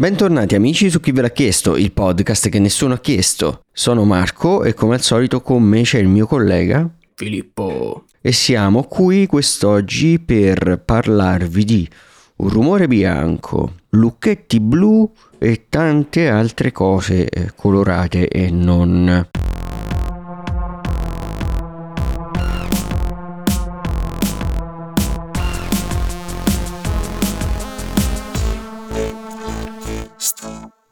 Bentornati 0.00 0.54
amici 0.54 0.88
su 0.88 0.98
Chi 0.98 1.12
ve 1.12 1.20
l'ha 1.20 1.28
chiesto, 1.28 1.76
il 1.76 1.92
podcast 1.92 2.48
che 2.48 2.58
nessuno 2.58 2.94
ha 2.94 3.00
chiesto. 3.00 3.64
Sono 3.70 4.04
Marco 4.04 4.64
e 4.64 4.72
come 4.72 4.94
al 4.94 5.02
solito 5.02 5.42
con 5.42 5.62
me 5.62 5.82
c'è 5.82 5.98
il 5.98 6.08
mio 6.08 6.26
collega 6.26 6.88
Filippo. 7.14 8.06
e 8.18 8.32
siamo 8.32 8.84
qui 8.84 9.26
quest'oggi 9.26 10.18
per 10.18 10.80
parlarvi 10.82 11.64
di 11.66 11.86
un 12.36 12.48
rumore 12.48 12.88
bianco, 12.88 13.74
lucchetti 13.90 14.58
blu 14.58 15.12
e 15.38 15.66
tante 15.68 16.30
altre 16.30 16.72
cose 16.72 17.28
eh, 17.28 17.52
colorate 17.54 18.26
e 18.28 18.50
non. 18.50 19.28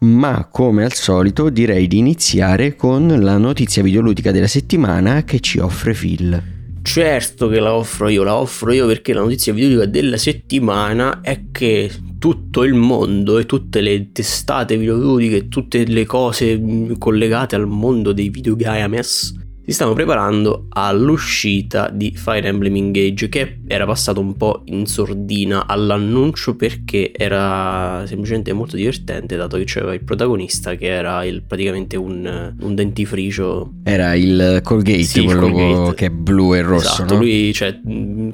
Ma 0.00 0.48
come 0.50 0.84
al 0.84 0.92
solito 0.92 1.50
direi 1.50 1.88
di 1.88 1.98
iniziare 1.98 2.76
con 2.76 3.08
la 3.20 3.36
notizia 3.36 3.82
videoludica 3.82 4.30
della 4.30 4.46
settimana 4.46 5.24
che 5.24 5.40
ci 5.40 5.58
offre 5.58 5.92
Phil. 5.92 6.40
Certo 6.82 7.48
che 7.48 7.58
la 7.58 7.74
offro 7.74 8.08
io, 8.08 8.22
la 8.22 8.36
offro 8.36 8.72
io 8.72 8.86
perché 8.86 9.12
la 9.12 9.22
notizia 9.22 9.52
videoludica 9.52 9.90
della 9.90 10.16
settimana 10.16 11.20
è 11.20 11.46
che 11.50 11.90
tutto 12.18 12.62
il 12.62 12.74
mondo 12.74 13.38
e 13.38 13.46
tutte 13.46 13.80
le 13.80 14.12
testate 14.12 14.76
videoludiche, 14.76 15.48
tutte 15.48 15.84
le 15.84 16.06
cose 16.06 16.56
mh, 16.56 16.98
collegate 16.98 17.56
al 17.56 17.66
mondo 17.66 18.12
dei 18.12 18.28
videogames 18.28 19.46
si 19.68 19.74
stanno 19.74 19.92
preparando 19.92 20.64
all'uscita 20.70 21.90
di 21.92 22.14
Fire 22.16 22.48
Emblem 22.48 22.74
Engage 22.76 23.28
che 23.28 23.58
era 23.66 23.84
passato 23.84 24.18
un 24.18 24.34
po' 24.34 24.62
in 24.66 24.86
sordina 24.86 25.66
all'annuncio 25.66 26.56
perché 26.56 27.12
era 27.14 28.02
semplicemente 28.06 28.54
molto 28.54 28.76
divertente 28.76 29.36
dato 29.36 29.58
che 29.58 29.64
c'era 29.64 29.92
il 29.92 30.02
protagonista 30.02 30.74
che 30.74 30.86
era 30.86 31.22
il- 31.24 31.42
praticamente 31.42 31.96
un, 31.98 32.54
un 32.58 32.74
dentifricio 32.74 33.72
Era 33.84 34.14
il 34.14 34.60
Colgate, 34.62 35.02
Sì, 35.02 35.24
quello 35.24 35.50
Colgate. 35.50 35.94
che 35.94 36.06
è 36.06 36.10
blu 36.10 36.54
e 36.54 36.62
rosso, 36.62 37.02
esatto, 37.02 37.12
no? 37.14 37.20
lui 37.20 37.52
cioè, 37.52 37.78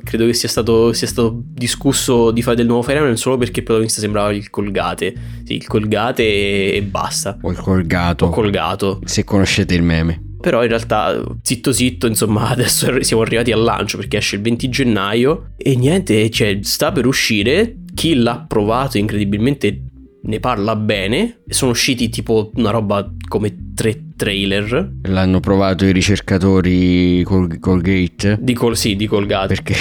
credo 0.05 0.27
che 0.27 0.35
sia 0.35 0.49
stato, 0.49 0.93
sia 0.93 1.09
stato 1.09 1.43
discusso 1.45 2.31
di 2.31 2.43
fare 2.43 2.55
del 2.55 2.67
nuovo 2.67 2.83
Fire 2.83 2.99
Emblem 2.99 3.15
solo 3.17 3.37
perché 3.39 3.59
il 3.59 3.65
protagonista 3.65 4.01
sembrava 4.01 4.31
il 4.33 4.51
Colgate 4.51 5.13
sì, 5.43 5.55
il 5.55 5.67
Colgate 5.67 6.23
e, 6.23 6.77
e 6.77 6.83
basta 6.83 7.39
O 7.41 7.51
il 7.51 7.57
colgato, 7.57 8.27
o 8.27 8.31
Colgato 8.31 9.01
se 9.05 9.25
conoscete 9.25 9.75
il 9.75 9.83
meme. 9.83 10.29
Però 10.45 10.63
in 10.63 10.69
realtà 10.69 11.25
zitto 11.41 11.73
zitto 11.73 12.07
insomma 12.07 12.51
adesso 12.53 13.03
siamo 13.03 13.23
arrivati 13.23 13.51
al 13.51 13.63
lancio 13.63 13.97
perché 13.97 14.19
esce 14.19 14.37
il 14.37 14.43
20 14.43 14.69
gennaio 14.69 15.53
e 15.57 15.75
niente 15.75 16.29
cioè 16.29 16.59
sta 16.61 16.93
per 16.93 17.07
uscire 17.07 17.77
chi 17.95 18.15
l'ha 18.15 18.45
provato 18.47 18.99
incredibilmente 18.99 19.85
ne 20.23 20.41
parla 20.41 20.77
bene 20.77 21.41
sono 21.49 21.71
usciti 21.71 22.11
tipo 22.11 22.51
una 22.57 22.69
roba 22.69 23.11
come 23.27 23.73
tre 23.75 24.04
trailer 24.17 24.93
L'hanno 25.03 25.41
provato 25.41 25.85
i 25.85 25.93
ricercatori 25.93 27.23
col 27.23 27.59
Colgate 27.59 28.39
di, 28.41 28.55
col, 28.55 28.77
sì, 28.77 28.97
di 28.97 29.07
Colgate 29.07 29.55
perché 29.55 29.75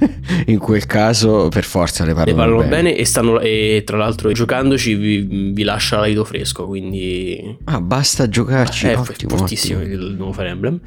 in 0.46 0.58
quel 0.58 0.86
caso 0.86 1.48
per 1.48 1.64
forza 1.64 2.04
le 2.04 2.14
parlano, 2.14 2.36
ne 2.36 2.42
parlano 2.44 2.68
bene, 2.68 2.82
bene. 2.90 2.96
e, 2.96 3.04
stanno, 3.04 3.40
e 3.40 3.82
tra 3.84 3.96
l'altro 3.96 4.32
giocandoci 4.32 4.94
vi, 4.94 5.52
vi 5.52 5.62
lascia 5.62 5.98
l'aido 5.98 6.24
fresco 6.24 6.66
quindi 6.66 7.56
Ah, 7.64 7.80
basta 7.80 8.28
giocarci, 8.28 8.88
è 8.88 8.96
ottimo, 8.96 9.36
fortissimo 9.36 9.80
ottimo. 9.80 9.94
il 9.94 10.14
nuovo 10.16 10.32
Fire 10.32 10.48
Emblem. 10.48 10.80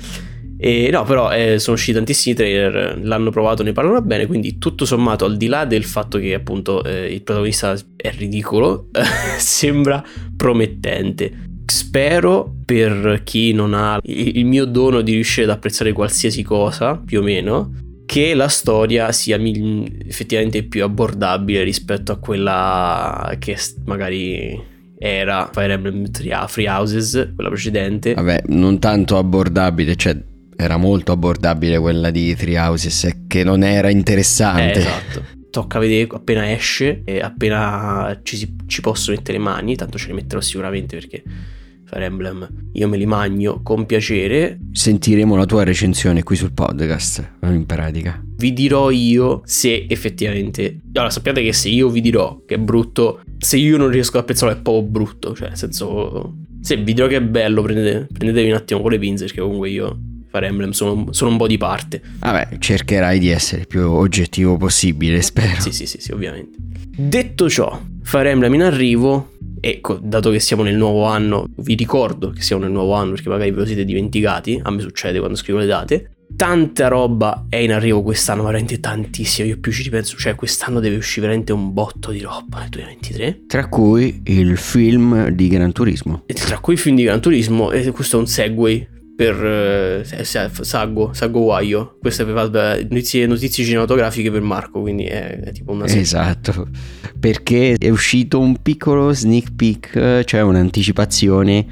E 0.59 0.89
no, 0.91 1.03
però 1.03 1.31
eh, 1.31 1.59
sono 1.59 1.75
usciti 1.75 1.93
tantissimi 1.93 2.33
trailer, 2.33 2.99
l'hanno 3.03 3.29
provato, 3.29 3.61
ne 3.61 3.73
parlano 3.73 4.01
bene, 4.01 4.25
quindi 4.25 4.57
tutto 4.57 4.85
sommato, 4.85 5.25
al 5.25 5.37
di 5.37 5.45
là 5.45 5.65
del 5.65 5.83
fatto 5.83 6.17
che 6.17 6.33
appunto 6.33 6.83
eh, 6.83 7.13
il 7.13 7.21
protagonista 7.21 7.75
è 7.95 8.11
ridicolo, 8.11 8.89
sembra 9.37 10.03
promettente. 10.35 11.46
Spero 11.69 12.55
per 12.65 13.21
chi 13.23 13.51
non 13.51 13.73
ha 13.73 13.99
il 14.03 14.45
mio 14.45 14.65
dono 14.65 15.01
di 15.01 15.13
riuscire 15.13 15.45
ad 15.45 15.51
apprezzare 15.51 15.91
qualsiasi 15.91 16.41
cosa, 16.41 16.95
più 16.95 17.19
o 17.19 17.23
meno, 17.23 17.73
che 18.05 18.33
la 18.33 18.47
storia 18.47 19.11
sia 19.11 19.37
effettivamente 20.07 20.63
più 20.63 20.83
abbordabile 20.83 21.63
rispetto 21.63 22.13
a 22.13 22.17
quella 22.17 23.35
che 23.37 23.57
magari 23.85 24.75
era 24.97 25.49
Fire 25.51 25.73
Emblem 25.73 26.09
Free 26.09 26.69
Houses, 26.69 27.31
quella 27.35 27.49
precedente. 27.49 28.13
Vabbè, 28.13 28.43
non 28.47 28.79
tanto 28.79 29.17
abbordabile, 29.17 29.95
cioè 29.97 30.17
era 30.55 30.77
molto 30.77 31.11
abbordabile 31.11 31.77
quella 31.79 32.09
di 32.09 32.33
Three 32.35 32.57
Houses, 32.57 33.03
è 33.05 33.15
che 33.27 33.43
non 33.43 33.61
era 33.63 33.89
Eh, 33.89 33.91
interessante. 33.91 34.79
esatto. 34.79 35.23
Tocca 35.51 35.79
vedere 35.79 36.07
appena 36.11 36.51
esce 36.51 37.01
e 37.03 37.19
appena 37.19 38.19
ci, 38.23 38.55
ci 38.67 38.81
posso 38.81 39.11
mettere 39.11 39.37
le 39.37 39.43
mani, 39.43 39.75
tanto 39.75 39.97
ce 39.97 40.07
le 40.07 40.13
metterò 40.13 40.39
sicuramente 40.39 40.95
perché 40.95 41.23
Fire 41.87 42.03
Emblem 42.03 42.47
io 42.73 42.87
me 42.89 42.97
li 42.97 43.05
magno 43.05 43.61
con 43.63 43.85
piacere. 43.85 44.59
Sentiremo 44.71 45.35
la 45.35 45.45
tua 45.45 45.63
recensione 45.63 46.21
qui 46.21 46.35
sul 46.35 46.51
podcast, 46.51 47.37
in 47.43 47.65
pratica. 47.65 48.21
Vi 48.35 48.53
dirò 48.53 48.91
io 48.91 49.41
se 49.45 49.85
effettivamente... 49.87 50.81
Allora 50.93 51.09
sappiate 51.09 51.41
che 51.41 51.53
se 51.53 51.69
io 51.69 51.89
vi 51.89 52.01
dirò 52.01 52.43
che 52.45 52.55
è 52.55 52.57
brutto, 52.59 53.21
se 53.37 53.57
io 53.57 53.77
non 53.77 53.89
riesco 53.89 54.17
ad 54.17 54.23
apprezzarlo 54.23 54.55
è 54.55 54.61
proprio 54.61 54.83
brutto, 54.83 55.33
cioè 55.33 55.47
nel 55.47 55.57
senso... 55.57 56.35
Se 56.59 56.75
vi 56.75 56.93
dirò 56.93 57.07
che 57.07 57.15
è 57.15 57.21
bello 57.21 57.61
prendete, 57.61 58.07
prendetevi 58.11 58.49
un 58.49 58.57
attimo 58.57 58.81
con 58.81 58.91
le 58.91 58.99
pinze 58.99 59.25
perché 59.25 59.39
comunque 59.39 59.69
io 59.69 59.99
Fire 60.29 60.47
Emblem 60.47 60.71
sono, 60.71 61.11
sono 61.11 61.31
un 61.31 61.37
po' 61.37 61.47
di 61.47 61.57
parte. 61.57 62.01
Vabbè, 62.19 62.57
cercherai 62.59 63.19
di 63.19 63.29
essere 63.29 63.61
il 63.61 63.67
più 63.67 63.89
oggettivo 63.89 64.57
possibile, 64.57 65.21
spero. 65.21 65.61
Sì, 65.61 65.71
sì, 65.71 65.85
sì, 65.85 65.99
sì, 65.99 66.11
ovviamente. 66.11 66.57
Detto 66.99 67.49
ciò, 67.49 67.79
Fire 68.03 68.29
Emblem 68.29 68.53
in 68.55 68.63
arrivo. 68.63 69.33
Ecco, 69.59 69.99
dato 70.01 70.29
che 70.29 70.39
siamo 70.39 70.63
nel 70.63 70.75
nuovo 70.75 71.05
anno, 71.05 71.47
vi 71.57 71.73
ricordo 71.73 72.29
che 72.29 72.41
siamo 72.41 72.61
nel 72.61 72.71
nuovo 72.71 72.93
anno 72.93 73.11
perché 73.11 73.29
magari 73.29 73.51
ve 73.51 73.57
lo 73.57 73.65
siete 73.65 73.85
dimenticati. 73.85 74.59
A 74.61 74.71
me 74.71 74.81
succede 74.81 75.17
quando 75.17 75.35
scrivo 75.35 75.59
le 75.59 75.65
date. 75.65 76.11
Tanta 76.35 76.87
roba 76.87 77.45
è 77.49 77.55
in 77.55 77.71
arrivo 77.71 78.03
quest'anno, 78.03 78.43
veramente 78.43 78.79
tantissima. 78.79 79.47
Io 79.47 79.57
più 79.59 79.71
ci 79.71 79.83
ripenso, 79.83 80.17
cioè 80.17 80.35
quest'anno 80.35 80.79
deve 80.79 80.97
uscire 80.97 81.21
veramente 81.21 81.53
un 81.53 81.73
botto 81.73 82.11
di 82.11 82.19
roba 82.19 82.59
nel 82.59 82.69
2023. 82.69 83.45
Tra 83.47 83.67
cui 83.67 84.21
il 84.25 84.57
film 84.57 85.29
di 85.29 85.47
Gran 85.47 85.71
Turismo. 85.71 86.23
E 86.27 86.33
tra 86.33 86.59
cui 86.59 86.75
i 86.75 86.77
film 86.77 86.95
di 86.95 87.03
Gran 87.03 87.21
Turismo, 87.21 87.71
e 87.71 87.89
questo 87.91 88.17
è 88.17 88.19
un 88.19 88.27
segue 88.27 88.89
per 89.17 89.43
eh, 89.43 90.03
Sago, 90.23 91.11
Sago 91.11 91.39
Waio. 91.39 91.97
Queste 91.99 92.23
vabbè, 92.23 92.85
notizie, 92.89 93.25
notizie 93.25 93.65
cinematografiche 93.65 94.29
per 94.29 94.41
Marco, 94.41 94.79
quindi 94.79 95.05
è, 95.05 95.39
è 95.39 95.51
tipo 95.51 95.71
una 95.71 95.85
Esatto, 95.85 96.69
perché 97.19 97.75
è 97.77 97.89
uscito 97.89 98.39
un 98.39 98.61
piccolo 98.61 99.11
sneak 99.11 99.55
peek, 99.55 100.23
cioè 100.23 100.41
un'anticipazione 100.41 101.65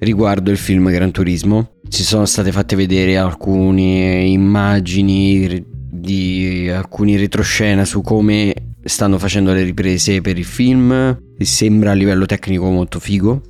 riguardo 0.00 0.50
il 0.50 0.58
film 0.58 0.90
Gran 0.90 1.10
Turismo. 1.10 1.70
Ci 1.88 2.02
sono 2.02 2.26
state 2.26 2.52
fatte 2.52 2.76
vedere 2.76 3.16
alcune 3.16 4.24
immagini 4.24 5.64
di 5.66 6.68
alcuni 6.68 7.16
retroscena 7.16 7.86
su 7.86 8.02
come 8.02 8.52
stanno 8.84 9.18
facendo 9.18 9.54
le 9.54 9.62
riprese 9.62 10.20
per 10.20 10.36
il 10.36 10.44
film. 10.44 11.18
Sembra 11.38 11.92
a 11.92 11.94
livello 11.94 12.26
tecnico 12.26 12.68
molto 12.70 12.98
figo, 12.98 13.40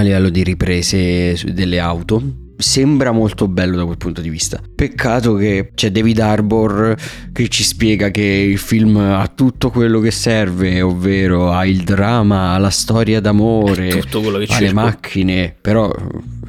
a 0.00 0.02
livello 0.02 0.28
di 0.28 0.42
riprese 0.42 1.36
delle 1.52 1.78
auto. 1.78 2.22
Sembra 2.58 3.12
molto 3.12 3.48
bello 3.48 3.76
da 3.76 3.84
quel 3.84 3.98
punto 3.98 4.22
di 4.22 4.30
vista. 4.30 4.60
Peccato 4.74 5.34
che 5.34 5.72
c'è 5.74 5.90
David 5.90 6.20
Arbor 6.20 6.96
che 7.32 7.48
ci 7.48 7.62
spiega 7.62 8.10
che 8.10 8.22
il 8.22 8.56
film 8.56 8.96
ha 8.96 9.26
tutto 9.28 9.70
quello 9.70 10.00
che 10.00 10.10
serve, 10.10 10.80
ovvero 10.80 11.52
ha 11.52 11.66
il 11.66 11.82
dramma, 11.82 12.52
ha 12.54 12.58
la 12.58 12.70
storia 12.70 13.20
d'amore, 13.20 13.88
tutto 13.88 14.22
quello 14.22 14.38
che 14.38 14.44
ha 14.44 14.58
le 14.58 14.66
cerco. 14.66 14.74
macchine, 14.74 15.54
però 15.60 15.92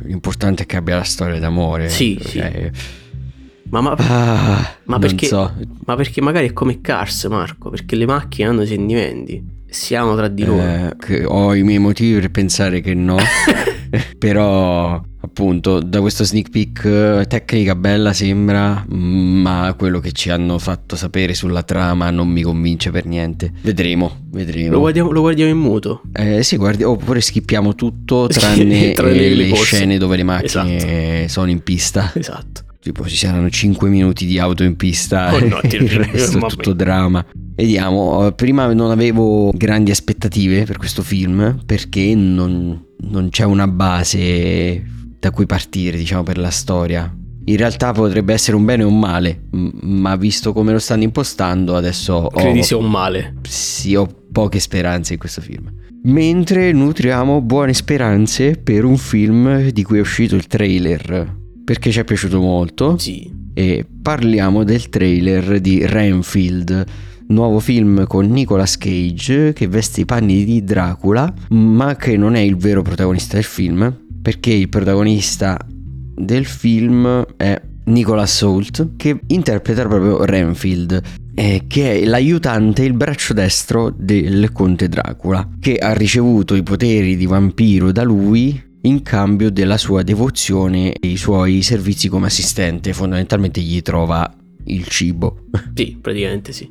l'importante 0.04 0.64
è 0.64 0.66
che 0.66 0.78
abbia 0.78 0.96
la 0.96 1.04
storia 1.04 1.40
d'amore. 1.40 1.90
Sì, 1.90 2.18
sì. 2.24 2.38
Cioè, 2.38 2.72
Ma, 3.70 3.82
ma, 3.82 3.96
ah, 3.98 4.76
ma 4.86 5.00
perché, 5.00 5.26
so. 5.28 5.54
ma 5.86 5.96
perché 5.98 6.22
magari 6.22 6.48
è 6.48 6.54
come 6.54 6.80
Cars, 6.80 7.26
Marco? 7.26 7.70
Perché 7.70 7.98
le 7.98 8.06
macchine 8.06 8.48
hanno 8.48 8.64
sentimenti. 8.64 9.44
Siamo 9.70 10.16
tra 10.16 10.28
di 10.28 10.44
noi. 10.44 10.60
Eh, 11.10 11.26
ho 11.26 11.54
i 11.54 11.64
miei 11.64 11.80
motivi 11.80 12.20
per 12.20 12.32
pensare 12.32 12.82
che 12.82 12.94
no, 12.94 13.18
però 14.18 15.02
appunto 15.20 15.82
da 15.82 16.00
questo 16.00 16.24
sneak 16.24 16.50
peek 16.50 16.86
eh, 16.86 17.26
tecnica 17.28 17.76
bella 17.76 18.14
sembra, 18.14 18.86
mm, 18.92 19.42
ma 19.42 19.76
quello 19.78 20.00
che 20.00 20.12
ci 20.14 20.30
hanno 20.30 20.58
fatto 20.58 20.96
sapere 20.96 21.34
sulla 21.34 21.64
trama 21.64 22.10
non 22.10 22.30
mi 22.30 22.42
convince 22.42 22.92
per 22.92 23.06
niente. 23.06 23.52
Vedremo, 23.62 24.28
vedremo. 24.32 24.72
lo, 24.72 24.80
guardiamo, 24.80 25.12
lo 25.12 25.22
guardiamo 25.22 25.52
in 25.52 25.58
muto. 25.58 26.02
Eh, 26.14 26.44
sì, 26.44 26.58
guardi, 26.58 26.84
oppure 26.84 27.22
schippiamo 27.22 27.76
tutto 27.76 28.28
tranne, 28.32 28.94
tranne 28.94 29.14
le 29.14 29.36
le 29.36 29.56
scene 29.56 29.98
dove 29.98 30.16
le 30.16 30.24
macchine 30.24 31.28
sono 31.28 31.50
in 31.50 31.62
pista. 31.62 32.12
Esatto. 32.16 32.66
Tipo 32.88 33.06
ci 33.06 33.18
saranno 33.18 33.50
5 33.50 33.90
minuti 33.90 34.26
di 34.26 34.40
auto 34.40 34.64
in 34.64 34.78
pista 34.78 35.34
Oh 35.34 35.46
no, 35.46 35.60
il 35.70 35.90
resto 35.90 36.38
è 36.38 36.50
tutto 36.50 36.72
dramma. 36.72 37.26
Vediamo, 37.54 38.28
eh, 38.28 38.32
prima 38.32 38.72
non 38.72 38.92
avevo 38.92 39.52
grandi 39.54 39.92
aspettative 39.92 40.64
per 40.64 40.78
questo 40.78 41.02
film 41.02 41.64
perché 41.66 42.16
non, 42.16 42.82
non 43.10 43.28
c'è 43.30 43.44
una 43.44 43.68
base 43.68 44.82
da 45.20 45.32
cui 45.32 45.46
partire, 45.46 45.98
diciamo, 45.98 46.24
per 46.24 46.38
la 46.38 46.50
storia. 46.50 47.14
In 47.44 47.58
realtà 47.58 47.92
potrebbe 47.92 48.32
essere 48.32 48.56
un 48.56 48.64
bene 48.64 48.84
o 48.84 48.88
un 48.88 49.00
male, 49.00 49.50
ma 49.52 50.16
visto 50.16 50.54
come 50.54 50.72
lo 50.72 50.80
stanno 50.80 51.04
impostando 51.04 51.76
adesso 51.76 52.14
ho, 52.14 52.30
Credi 52.30 52.64
sia 52.64 52.78
un 52.78 52.90
male. 52.90 53.36
sì, 53.42 53.96
ho 53.96 54.08
poche 54.32 54.62
speranze 54.62 55.12
in 55.12 55.20
questo 55.20 55.42
film. 55.42 55.70
Mentre 56.04 56.72
nutriamo 56.72 57.42
buone 57.42 57.74
speranze 57.74 58.52
per 58.56 58.86
un 58.86 58.96
film 58.96 59.72
di 59.72 59.84
cui 59.84 59.98
è 59.98 60.02
uscito 60.02 60.36
il 60.36 60.48
trailer, 60.48 61.36
perché 61.68 61.92
ci 61.92 62.00
è 62.00 62.06
piaciuto 62.06 62.40
molto. 62.40 62.98
Sì. 62.98 63.30
E 63.54 63.86
parliamo 64.02 64.64
del 64.64 64.88
trailer 64.88 65.60
di 65.60 65.86
Renfield, 65.86 66.86
nuovo 67.28 67.60
film 67.60 68.08
con 68.08 68.30
Nicolas 68.30 68.78
Cage 68.78 69.52
che 69.52 69.68
veste 69.68 70.00
i 70.00 70.06
panni 70.06 70.46
di 70.46 70.64
Dracula, 70.64 71.34
ma 71.50 71.98
che 71.98 72.16
non 72.16 72.36
è 72.36 72.40
il 72.40 72.56
vero 72.56 72.84
protagonista 72.84 73.36
del 73.36 73.44
film, 73.44 73.94
perché 74.22 74.54
il 74.54 74.70
protagonista 74.70 75.60
del 75.68 76.46
film 76.46 77.26
è 77.36 77.62
Nicolas 77.88 78.42
Holt 78.44 78.92
che 78.96 79.20
interpreta 79.28 79.86
proprio 79.86 80.24
Renfield 80.24 81.02
eh, 81.36 81.66
che 81.68 82.02
è 82.02 82.06
l'aiutante, 82.06 82.84
il 82.84 82.94
braccio 82.94 83.34
destro 83.34 83.94
del 83.94 84.54
conte 84.54 84.88
Dracula, 84.88 85.48
che 85.60 85.76
ha 85.76 85.92
ricevuto 85.94 86.56
i 86.56 86.64
poteri 86.64 87.18
di 87.18 87.26
vampiro 87.26 87.92
da 87.92 88.04
lui 88.04 88.67
in 88.88 89.02
cambio 89.04 89.52
della 89.52 89.78
sua 89.78 90.02
devozione 90.02 90.94
e 90.94 91.08
i 91.10 91.18
suoi 91.18 91.62
servizi 91.62 92.08
come 92.08 92.28
assistente. 92.28 92.94
Fondamentalmente 92.94 93.62
gli 93.62 93.82
trova 93.82 94.34
il 94.66 94.88
cibo. 94.88 95.46
Sì, 95.74 95.98
praticamente 96.02 96.54
sì. 96.54 96.68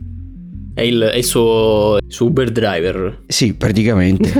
È 0.74 0.80
il, 0.80 1.00
è 1.00 1.16
il 1.16 1.24
suo, 1.24 1.96
il 1.96 2.12
suo 2.12 2.26
Uber 2.26 2.50
driver. 2.50 3.22
Sì, 3.26 3.54
praticamente. 3.54 4.32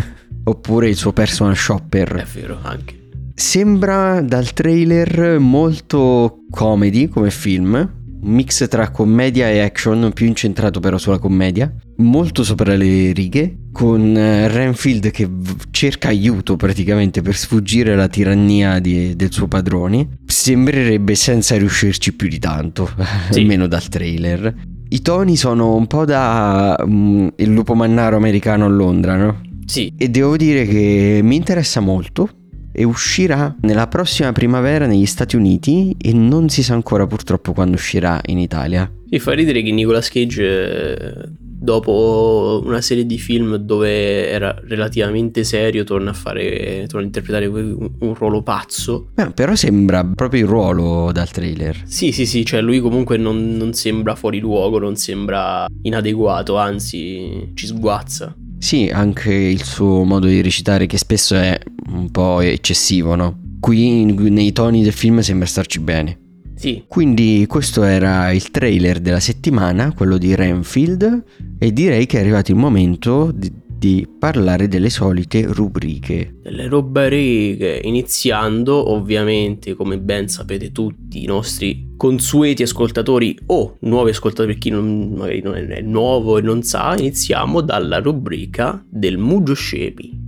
Oppure 0.44 0.88
il 0.88 0.96
suo 0.96 1.12
personal 1.12 1.56
shopper. 1.56 2.14
È 2.14 2.38
vero, 2.38 2.58
anche. 2.62 3.02
Sembra 3.34 4.20
dal 4.20 4.52
trailer 4.52 5.38
molto 5.38 6.44
comedy 6.50 7.08
come 7.08 7.30
film, 7.30 8.03
un 8.24 8.32
mix 8.32 8.66
tra 8.68 8.90
commedia 8.90 9.50
e 9.50 9.60
action, 9.60 10.10
più 10.14 10.26
incentrato 10.26 10.80
però 10.80 10.96
sulla 10.96 11.18
commedia, 11.18 11.72
molto 11.96 12.42
sopra 12.42 12.74
le 12.74 13.12
righe, 13.12 13.56
con 13.70 14.16
eh, 14.16 14.48
Renfield 14.48 15.10
che 15.10 15.28
cerca 15.70 16.08
aiuto 16.08 16.56
praticamente 16.56 17.20
per 17.20 17.36
sfuggire 17.36 17.92
alla 17.92 18.08
tirannia 18.08 18.78
di, 18.78 19.14
del 19.14 19.30
suo 19.30 19.46
padrone. 19.46 20.08
Sembrerebbe 20.26 21.14
senza 21.14 21.56
riuscirci 21.56 22.14
più 22.14 22.28
di 22.28 22.38
tanto, 22.38 22.90
sì. 23.30 23.40
almeno 23.40 23.66
dal 23.66 23.86
trailer. 23.88 24.54
I 24.88 25.02
toni 25.02 25.36
sono 25.36 25.74
un 25.74 25.86
po' 25.86 26.04
da 26.04 26.76
um, 26.78 27.30
il 27.36 27.50
lupo 27.50 27.74
mannaro 27.74 28.16
americano 28.16 28.64
a 28.64 28.68
Londra, 28.68 29.16
no? 29.16 29.40
Sì. 29.66 29.92
E 29.96 30.08
devo 30.08 30.36
dire 30.36 30.66
che 30.66 31.20
mi 31.22 31.36
interessa 31.36 31.80
molto 31.80 32.28
e 32.76 32.82
uscirà 32.82 33.54
nella 33.60 33.86
prossima 33.86 34.32
primavera 34.32 34.86
negli 34.86 35.06
Stati 35.06 35.36
Uniti 35.36 35.94
e 36.00 36.12
non 36.12 36.48
si 36.48 36.64
sa 36.64 36.74
ancora 36.74 37.06
purtroppo 37.06 37.52
quando 37.52 37.76
uscirà 37.76 38.20
in 38.26 38.38
Italia. 38.38 38.90
Mi 39.08 39.18
fa 39.20 39.32
ridere 39.32 39.62
che 39.62 39.70
Nicolas 39.70 40.08
Cage 40.08 40.42
eh, 40.42 41.28
dopo 41.38 42.60
una 42.64 42.80
serie 42.80 43.06
di 43.06 43.16
film 43.16 43.54
dove 43.56 44.28
era 44.28 44.54
relativamente 44.66 45.44
serio 45.44 45.84
torna 45.84 46.10
a 46.10 46.14
fare 46.14 46.84
torna 46.88 47.02
a 47.02 47.06
interpretare 47.06 47.46
un, 47.46 47.90
un 48.00 48.14
ruolo 48.14 48.42
pazzo. 48.42 49.10
Beh, 49.14 49.30
però 49.30 49.54
sembra 49.54 50.04
proprio 50.04 50.42
il 50.42 50.48
ruolo 50.48 51.12
dal 51.12 51.30
trailer. 51.30 51.82
Sì, 51.84 52.10
sì, 52.10 52.26
sì, 52.26 52.44
cioè 52.44 52.60
lui 52.60 52.80
comunque 52.80 53.16
non, 53.16 53.56
non 53.56 53.72
sembra 53.72 54.16
fuori 54.16 54.40
luogo, 54.40 54.78
non 54.78 54.96
sembra 54.96 55.66
inadeguato, 55.82 56.56
anzi 56.56 57.52
ci 57.54 57.66
sguazza. 57.66 58.34
Sì, 58.64 58.88
anche 58.90 59.30
il 59.30 59.62
suo 59.62 60.04
modo 60.04 60.26
di 60.26 60.40
recitare 60.40 60.86
che 60.86 60.96
spesso 60.96 61.34
è 61.34 61.60
un 61.88 62.10
po' 62.10 62.40
eccessivo, 62.40 63.14
no? 63.14 63.38
Qui 63.60 64.04
nei 64.30 64.52
toni 64.52 64.82
del 64.82 64.94
film 64.94 65.20
sembra 65.20 65.46
starci 65.46 65.80
bene. 65.80 66.18
Sì. 66.54 66.82
Quindi 66.88 67.44
questo 67.46 67.82
era 67.82 68.32
il 68.32 68.50
trailer 68.50 69.00
della 69.00 69.20
settimana, 69.20 69.92
quello 69.92 70.16
di 70.16 70.34
Renfield, 70.34 71.24
e 71.58 71.72
direi 71.74 72.06
che 72.06 72.16
è 72.16 72.20
arrivato 72.22 72.52
il 72.52 72.56
momento 72.56 73.30
di, 73.34 73.52
di 73.84 74.08
parlare 74.18 74.66
delle 74.66 74.88
solite 74.88 75.44
rubriche. 75.46 76.36
Delle 76.42 76.68
rubriche, 76.68 77.82
iniziando 77.84 78.90
ovviamente, 78.92 79.74
come 79.74 79.98
ben 79.98 80.26
sapete 80.26 80.72
tutti, 80.72 81.22
i 81.22 81.26
nostri 81.26 81.92
consueti 81.94 82.62
ascoltatori 82.62 83.38
o 83.46 83.76
nuovi 83.80 84.08
ascoltatori 84.08 84.52
per 84.52 84.58
chi 84.58 84.70
non, 84.70 85.12
magari 85.14 85.42
non 85.42 85.56
è 85.56 85.82
nuovo 85.82 86.38
e 86.38 86.40
non 86.40 86.62
sa, 86.62 86.96
iniziamo 86.96 87.60
dalla 87.60 87.98
rubrica 87.98 88.82
del 88.88 89.18
Mugio 89.18 89.52
Scepi. 89.52 90.23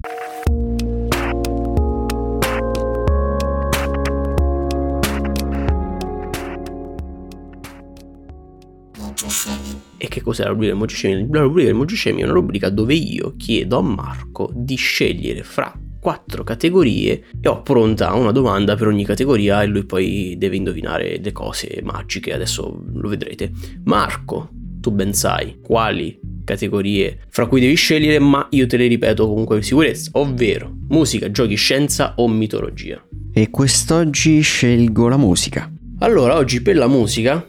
E 10.06 10.08
che 10.08 10.20
cos'è 10.20 10.44
la 10.44 10.50
rubrica 10.50 10.70
del 10.70 10.78
Mogicemi? 10.78 11.26
La 11.32 11.40
rubrica 11.40 11.66
del 11.66 11.76
Mogicemi 11.76 12.20
è 12.20 12.24
una 12.24 12.32
rubrica 12.32 12.68
dove 12.68 12.94
io 12.94 13.34
chiedo 13.36 13.78
a 13.78 13.82
Marco 13.82 14.52
di 14.54 14.76
scegliere 14.76 15.42
fra 15.42 15.76
quattro 16.00 16.44
categorie 16.44 17.24
e 17.40 17.48
ho 17.48 17.60
pronta 17.62 18.14
una 18.14 18.30
domanda 18.30 18.76
per 18.76 18.86
ogni 18.86 19.04
categoria 19.04 19.64
e 19.64 19.66
lui 19.66 19.84
poi 19.84 20.36
deve 20.38 20.54
indovinare 20.54 21.18
le 21.20 21.32
cose 21.32 21.80
magiche, 21.82 22.32
adesso 22.32 22.84
lo 22.92 23.08
vedrete. 23.08 23.50
Marco, 23.82 24.50
tu 24.80 24.92
ben 24.92 25.12
sai 25.12 25.58
quali 25.60 26.20
categorie 26.44 27.22
fra 27.28 27.46
cui 27.46 27.58
devi 27.58 27.74
scegliere, 27.74 28.20
ma 28.20 28.46
io 28.50 28.68
te 28.68 28.76
le 28.76 28.86
ripeto 28.86 29.26
comunque 29.26 29.56
in 29.56 29.64
sicurezza, 29.64 30.10
ovvero 30.12 30.72
musica, 30.88 31.32
giochi, 31.32 31.56
scienza 31.56 32.14
o 32.18 32.28
mitologia. 32.28 33.04
E 33.32 33.50
quest'oggi 33.50 34.40
scelgo 34.40 35.08
la 35.08 35.16
musica. 35.16 35.68
Allora, 35.98 36.36
oggi 36.36 36.62
per 36.62 36.76
la 36.76 36.86
musica, 36.86 37.44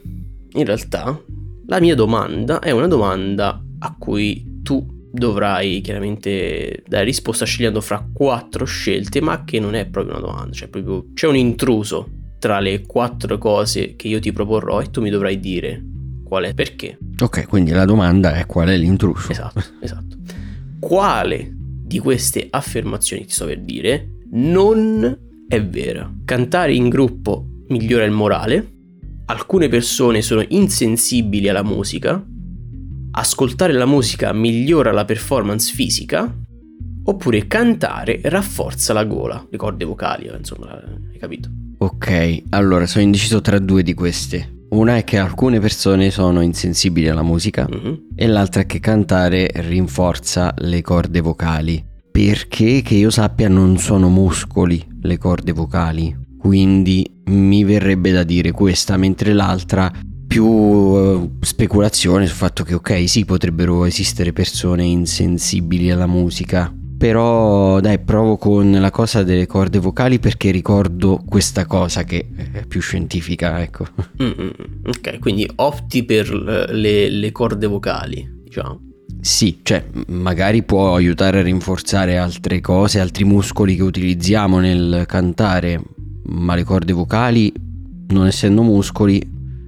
in 0.53 0.65
realtà, 0.65 1.21
la 1.67 1.79
mia 1.79 1.95
domanda 1.95 2.59
è 2.59 2.71
una 2.71 2.87
domanda 2.87 3.61
a 3.79 3.95
cui 3.97 4.61
tu 4.63 4.85
dovrai 5.11 5.81
chiaramente 5.81 6.83
dare 6.87 7.03
risposta 7.03 7.45
scegliendo 7.45 7.81
fra 7.81 8.07
quattro 8.11 8.65
scelte, 8.65 9.21
ma 9.21 9.43
che 9.43 9.59
non 9.59 9.75
è 9.75 9.85
proprio 9.85 10.17
una 10.17 10.25
domanda, 10.25 10.53
cioè 10.53 10.69
proprio 10.69 11.07
c'è 11.13 11.27
un 11.27 11.35
intruso 11.35 12.09
tra 12.39 12.59
le 12.59 12.85
quattro 12.85 13.37
cose 13.37 13.95
che 13.95 14.07
io 14.07 14.19
ti 14.19 14.31
proporrò 14.31 14.79
e 14.79 14.89
tu 14.89 15.01
mi 15.01 15.09
dovrai 15.09 15.39
dire 15.39 15.83
qual 16.23 16.45
è 16.45 16.53
perché. 16.53 16.97
Ok, 17.21 17.47
quindi 17.47 17.71
la 17.71 17.85
domanda 17.85 18.35
è 18.35 18.45
qual 18.45 18.69
è 18.69 18.77
l'intruso. 18.77 19.31
Esatto, 19.31 19.63
esatto. 19.81 20.15
Quale 20.79 21.53
di 21.53 21.99
queste 21.99 22.47
affermazioni 22.49 23.25
ti 23.25 23.31
sto 23.31 23.45
per 23.45 23.59
dire 23.59 24.19
non 24.31 25.17
è 25.47 25.63
vera? 25.63 26.13
Cantare 26.23 26.73
in 26.73 26.89
gruppo 26.89 27.45
migliora 27.69 28.05
il 28.05 28.11
morale, 28.11 28.75
alcune 29.27 29.67
persone 29.67 30.21
sono 30.21 30.43
insensibili 30.47 31.49
alla 31.49 31.63
musica, 31.63 32.23
ascoltare 33.11 33.73
la 33.73 33.85
musica 33.85 34.31
migliora 34.33 34.91
la 34.91 35.05
performance 35.05 35.73
fisica, 35.73 36.33
oppure 37.03 37.47
cantare 37.47 38.19
rafforza 38.23 38.93
la 38.93 39.05
gola, 39.05 39.45
le 39.49 39.57
corde 39.57 39.85
vocali, 39.85 40.29
insomma, 40.35 40.71
hai 41.11 41.17
capito? 41.17 41.49
Ok, 41.79 42.43
allora 42.49 42.85
sono 42.85 43.03
indeciso 43.03 43.41
tra 43.41 43.59
due 43.59 43.83
di 43.83 43.93
queste. 43.93 44.55
Una 44.69 44.97
è 44.97 45.03
che 45.03 45.17
alcune 45.17 45.59
persone 45.59 46.09
sono 46.09 46.41
insensibili 46.41 47.07
alla 47.07 47.21
musica 47.21 47.67
mm-hmm. 47.69 47.93
e 48.15 48.27
l'altra 48.27 48.61
è 48.61 48.65
che 48.65 48.79
cantare 48.79 49.49
rinforza 49.53 50.53
le 50.57 50.81
corde 50.81 51.21
vocali. 51.21 51.85
Perché 52.11 52.81
che 52.81 52.95
io 52.95 53.09
sappia 53.09 53.47
non 53.47 53.77
sono 53.77 54.09
muscoli 54.09 54.83
le 55.01 55.17
corde 55.17 55.51
vocali, 55.51 56.15
quindi 56.37 57.16
mi 57.27 57.63
verrebbe 57.63 58.11
da 58.11 58.23
dire 58.23 58.51
questa, 58.51 58.97
mentre 58.97 59.33
l'altra 59.33 59.91
più 60.27 60.45
uh, 60.45 61.37
speculazione 61.39 62.27
sul 62.27 62.35
fatto 62.35 62.63
che 62.63 62.73
ok 62.73 63.07
sì 63.07 63.23
potrebbero 63.23 63.85
esistere 63.85 64.33
persone 64.33 64.83
insensibili 64.83 65.89
alla 65.89 66.07
musica. 66.07 66.73
Però 66.97 67.79
dai 67.79 67.99
provo 67.99 68.37
con 68.37 68.71
la 68.71 68.89
cosa 68.89 69.21
delle 69.21 69.45
corde 69.45 69.77
vocali 69.77 70.17
perché 70.17 70.49
ricordo 70.49 71.21
questa 71.23 71.67
cosa 71.67 72.03
che 72.03 72.27
è 72.53 72.65
più 72.65 72.81
scientifica 72.81 73.61
ecco. 73.61 73.85
Mm-mm. 74.21 74.51
ok 74.87 75.19
quindi 75.19 75.47
opti 75.57 76.03
per 76.03 76.27
le, 76.31 77.09
le 77.09 77.31
corde 77.31 77.67
vocali 77.67 78.27
diciamo. 78.43 78.81
Sì, 79.19 79.59
cioè 79.61 79.85
magari 80.07 80.63
può 80.63 80.95
aiutare 80.95 81.39
a 81.39 81.43
rinforzare 81.43 82.17
altre 82.17 82.61
cose, 82.61 82.99
altri 82.99 83.25
muscoli 83.25 83.75
che 83.75 83.83
utilizziamo 83.83 84.59
nel 84.59 85.03
cantare, 85.05 85.81
ma 86.27 86.55
le 86.55 86.63
corde 86.63 86.93
vocali, 86.93 87.51
non 88.09 88.27
essendo 88.27 88.61
muscoli, 88.61 89.21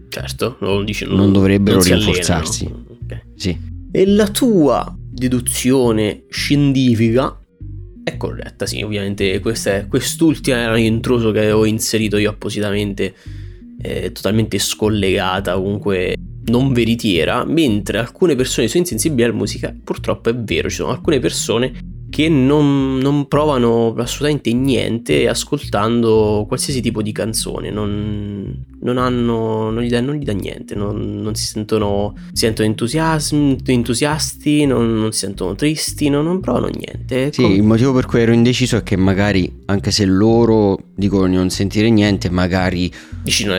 certo, 0.10 0.58
non, 0.62 0.86
dice, 0.86 1.06
non, 1.06 1.18
non 1.18 1.34
dovrebbero 1.34 1.78
non 1.78 1.86
rinforzarsi. 1.86 2.74
Okay. 3.04 3.22
Sì. 3.36 3.58
E 3.92 4.06
la 4.06 4.28
tua 4.28 4.96
deduzione 4.98 6.24
scientifica 6.30 7.40
è 8.04 8.18
corretta, 8.18 8.66
sì, 8.66 8.82
ovviamente 8.82 9.40
questa 9.40 9.76
è, 9.76 9.88
quest'ultima 9.88 10.58
era 10.58 10.74
l'intruso 10.74 11.32
che 11.32 11.40
avevo 11.40 11.66
inserito 11.66 12.18
io 12.18 12.30
appositamente, 12.30 13.14
eh, 13.82 14.12
totalmente 14.12 14.58
scollegata, 14.58 15.56
comunque 15.56 16.16
non 16.46 16.74
veritiera, 16.74 17.46
mentre 17.46 18.00
alcune 18.00 18.36
persone 18.36 18.68
sono 18.68 18.82
insensibili 18.82 19.24
alla 19.24 19.34
musica, 19.34 19.74
purtroppo 19.84 20.30
è 20.30 20.36
vero, 20.36 20.70
ci 20.70 20.78
sono 20.78 20.92
alcune 20.92 21.20
persone 21.20 21.72
che 22.10 22.28
non, 22.28 22.98
non, 22.98 23.28
provano 23.28 23.94
assolutamente 23.98 24.52
niente 24.54 25.28
ascoltando 25.28 26.46
qualsiasi 26.48 26.82
tipo 26.82 27.02
di 27.02 27.12
canzone, 27.12 27.70
non, 27.70 28.66
non, 28.82 28.98
hanno, 28.98 29.70
non, 29.70 29.84
gli, 29.84 29.90
dà, 29.90 30.02
non 30.02 30.16
gli 30.16 30.24
dà 30.24 30.34
niente, 30.34 30.76
non, 30.76 31.22
non 31.22 31.36
si 31.36 31.46
sentono, 31.46 32.16
si 32.32 32.46
sentono 32.46 32.68
entusiasti, 32.68 34.66
non, 34.66 35.10
si 35.12 35.20
sentono 35.20 35.56
tristi, 35.56 36.10
non, 36.10 36.40
provano 36.40 36.68
niente. 36.68 37.32
Sì, 37.32 37.44
Com- 37.44 37.52
il 37.52 37.64
motivo 37.64 37.94
per 37.94 38.06
cui 38.06 38.22
ero 38.22 38.34
indeciso 38.34 38.78
è 38.78 38.84
che 38.84 38.98
magari, 38.98 39.62
anche 39.66 39.92
se 39.92 40.06
loro 40.06 40.80
dicono 40.96 41.28
di 41.28 41.36
non 41.36 41.50
sentire 41.50 41.90
niente, 41.90 42.30
magari 42.30 42.92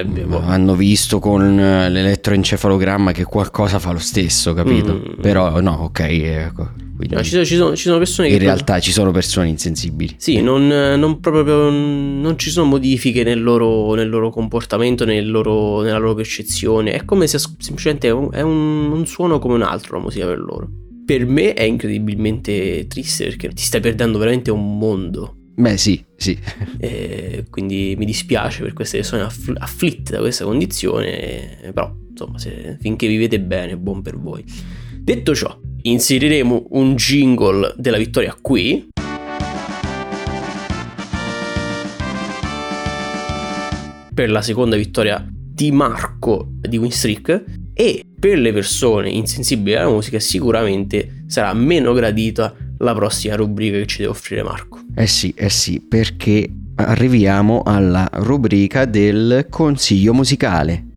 vero. 0.04 0.40
hanno 0.40 0.74
visto 0.74 1.20
con 1.20 1.56
l'elettroencefalogramma 1.56 3.12
che 3.12 3.24
qualcosa 3.24 3.78
fa 3.78 3.92
lo 3.92 3.98
stesso, 3.98 4.54
capito? 4.54 4.94
Mm. 4.94 5.20
Però 5.20 5.60
no, 5.60 5.72
ok, 5.82 6.00
ecco 6.00 6.88
quindi 7.00 7.14
no, 7.14 7.22
ci, 7.22 7.30
sono, 7.30 7.44
ci, 7.44 7.56
sono, 7.56 7.76
ci, 7.76 7.82
sono, 7.84 7.98
persone 7.98 8.28
che... 8.28 8.34
In 8.34 8.40
realtà 8.40 8.78
ci 8.78 8.92
sono 8.92 9.10
persone 9.10 9.48
insensibili. 9.48 10.14
Sì, 10.18 10.42
non, 10.42 10.66
non, 10.66 11.20
proprio, 11.20 11.70
non 11.70 12.34
ci 12.36 12.50
sono 12.50 12.66
modifiche 12.66 13.22
nel 13.22 13.42
loro, 13.42 13.94
nel 13.94 14.08
loro 14.10 14.28
comportamento, 14.28 15.06
nel 15.06 15.30
loro, 15.30 15.80
nella 15.80 15.96
loro 15.96 16.14
percezione. 16.14 16.92
È 16.92 17.04
come 17.06 17.26
se 17.26 17.38
semplicemente 17.38 18.08
è, 18.08 18.10
un, 18.10 18.28
è 18.32 18.42
un, 18.42 18.92
un 18.92 19.06
suono 19.06 19.38
come 19.38 19.54
un 19.54 19.62
altro 19.62 19.96
la 19.96 20.02
musica 20.02 20.26
per 20.26 20.38
loro. 20.38 20.68
Per 21.06 21.24
me 21.26 21.54
è 21.54 21.62
incredibilmente 21.62 22.86
triste 22.86 23.24
perché 23.24 23.48
ti 23.48 23.62
stai 23.62 23.80
perdendo 23.80 24.18
veramente 24.18 24.50
un 24.50 24.76
mondo. 24.76 25.36
Beh, 25.54 25.78
sì, 25.78 26.04
sì. 26.16 26.38
E 26.78 27.46
quindi 27.48 27.94
mi 27.96 28.04
dispiace 28.04 28.62
per 28.62 28.74
queste 28.74 28.98
persone 28.98 29.22
affl- 29.22 29.56
afflitte 29.58 30.12
da 30.12 30.18
questa 30.18 30.44
condizione, 30.44 31.70
però 31.72 31.94
insomma, 32.10 32.38
se, 32.38 32.76
finché 32.78 33.06
vivete 33.06 33.40
bene, 33.40 33.78
buon 33.78 34.02
per 34.02 34.18
voi. 34.18 34.44
Detto 35.02 35.34
ciò, 35.34 35.58
inseriremo 35.82 36.66
un 36.70 36.94
jingle 36.94 37.74
della 37.76 37.96
vittoria 37.96 38.36
qui. 38.40 38.88
Per 44.14 44.30
la 44.30 44.42
seconda 44.42 44.76
vittoria 44.76 45.26
di 45.32 45.70
Marco 45.72 46.48
di 46.60 46.76
Winstreak 46.76 47.44
e 47.72 48.04
per 48.18 48.38
le 48.38 48.52
persone 48.52 49.08
insensibili 49.08 49.76
alla 49.76 49.90
musica 49.90 50.18
sicuramente 50.18 51.24
sarà 51.26 51.52
meno 51.54 51.92
gradita 51.92 52.54
la 52.78 52.94
prossima 52.94 53.36
rubrica 53.36 53.78
che 53.78 53.86
ci 53.86 53.98
deve 53.98 54.10
offrire 54.10 54.42
Marco. 54.42 54.80
Eh 54.94 55.06
sì, 55.06 55.32
eh 55.36 55.50
sì, 55.50 55.80
perché 55.86 56.50
arriviamo 56.76 57.62
alla 57.64 58.08
rubrica 58.12 58.84
del 58.84 59.46
consiglio 59.48 60.14
musicale. 60.14 60.89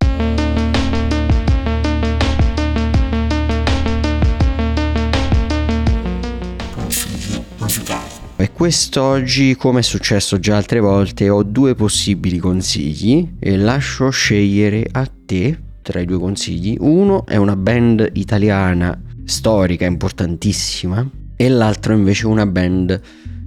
Quest'oggi, 8.64 9.58
come 9.58 9.80
è 9.80 9.84
successo 9.84 10.40
già 10.40 10.56
altre 10.56 10.80
volte, 10.80 11.28
ho 11.28 11.44
due 11.44 11.76
possibili 11.76 12.38
consigli 12.38 13.34
e 13.38 13.58
lascio 13.58 14.10
scegliere 14.10 14.88
a 14.90 15.06
te 15.26 15.60
tra 15.82 16.00
i 16.00 16.06
due 16.06 16.18
consigli. 16.18 16.78
Uno 16.80 17.26
è 17.26 17.36
una 17.36 17.58
band 17.58 18.12
italiana 18.14 18.98
storica, 19.26 19.86
importantissima, 19.86 21.06
e 21.36 21.50
l'altro 21.50 21.92
invece 21.94 22.26
una 22.26 22.46
band 22.46 23.02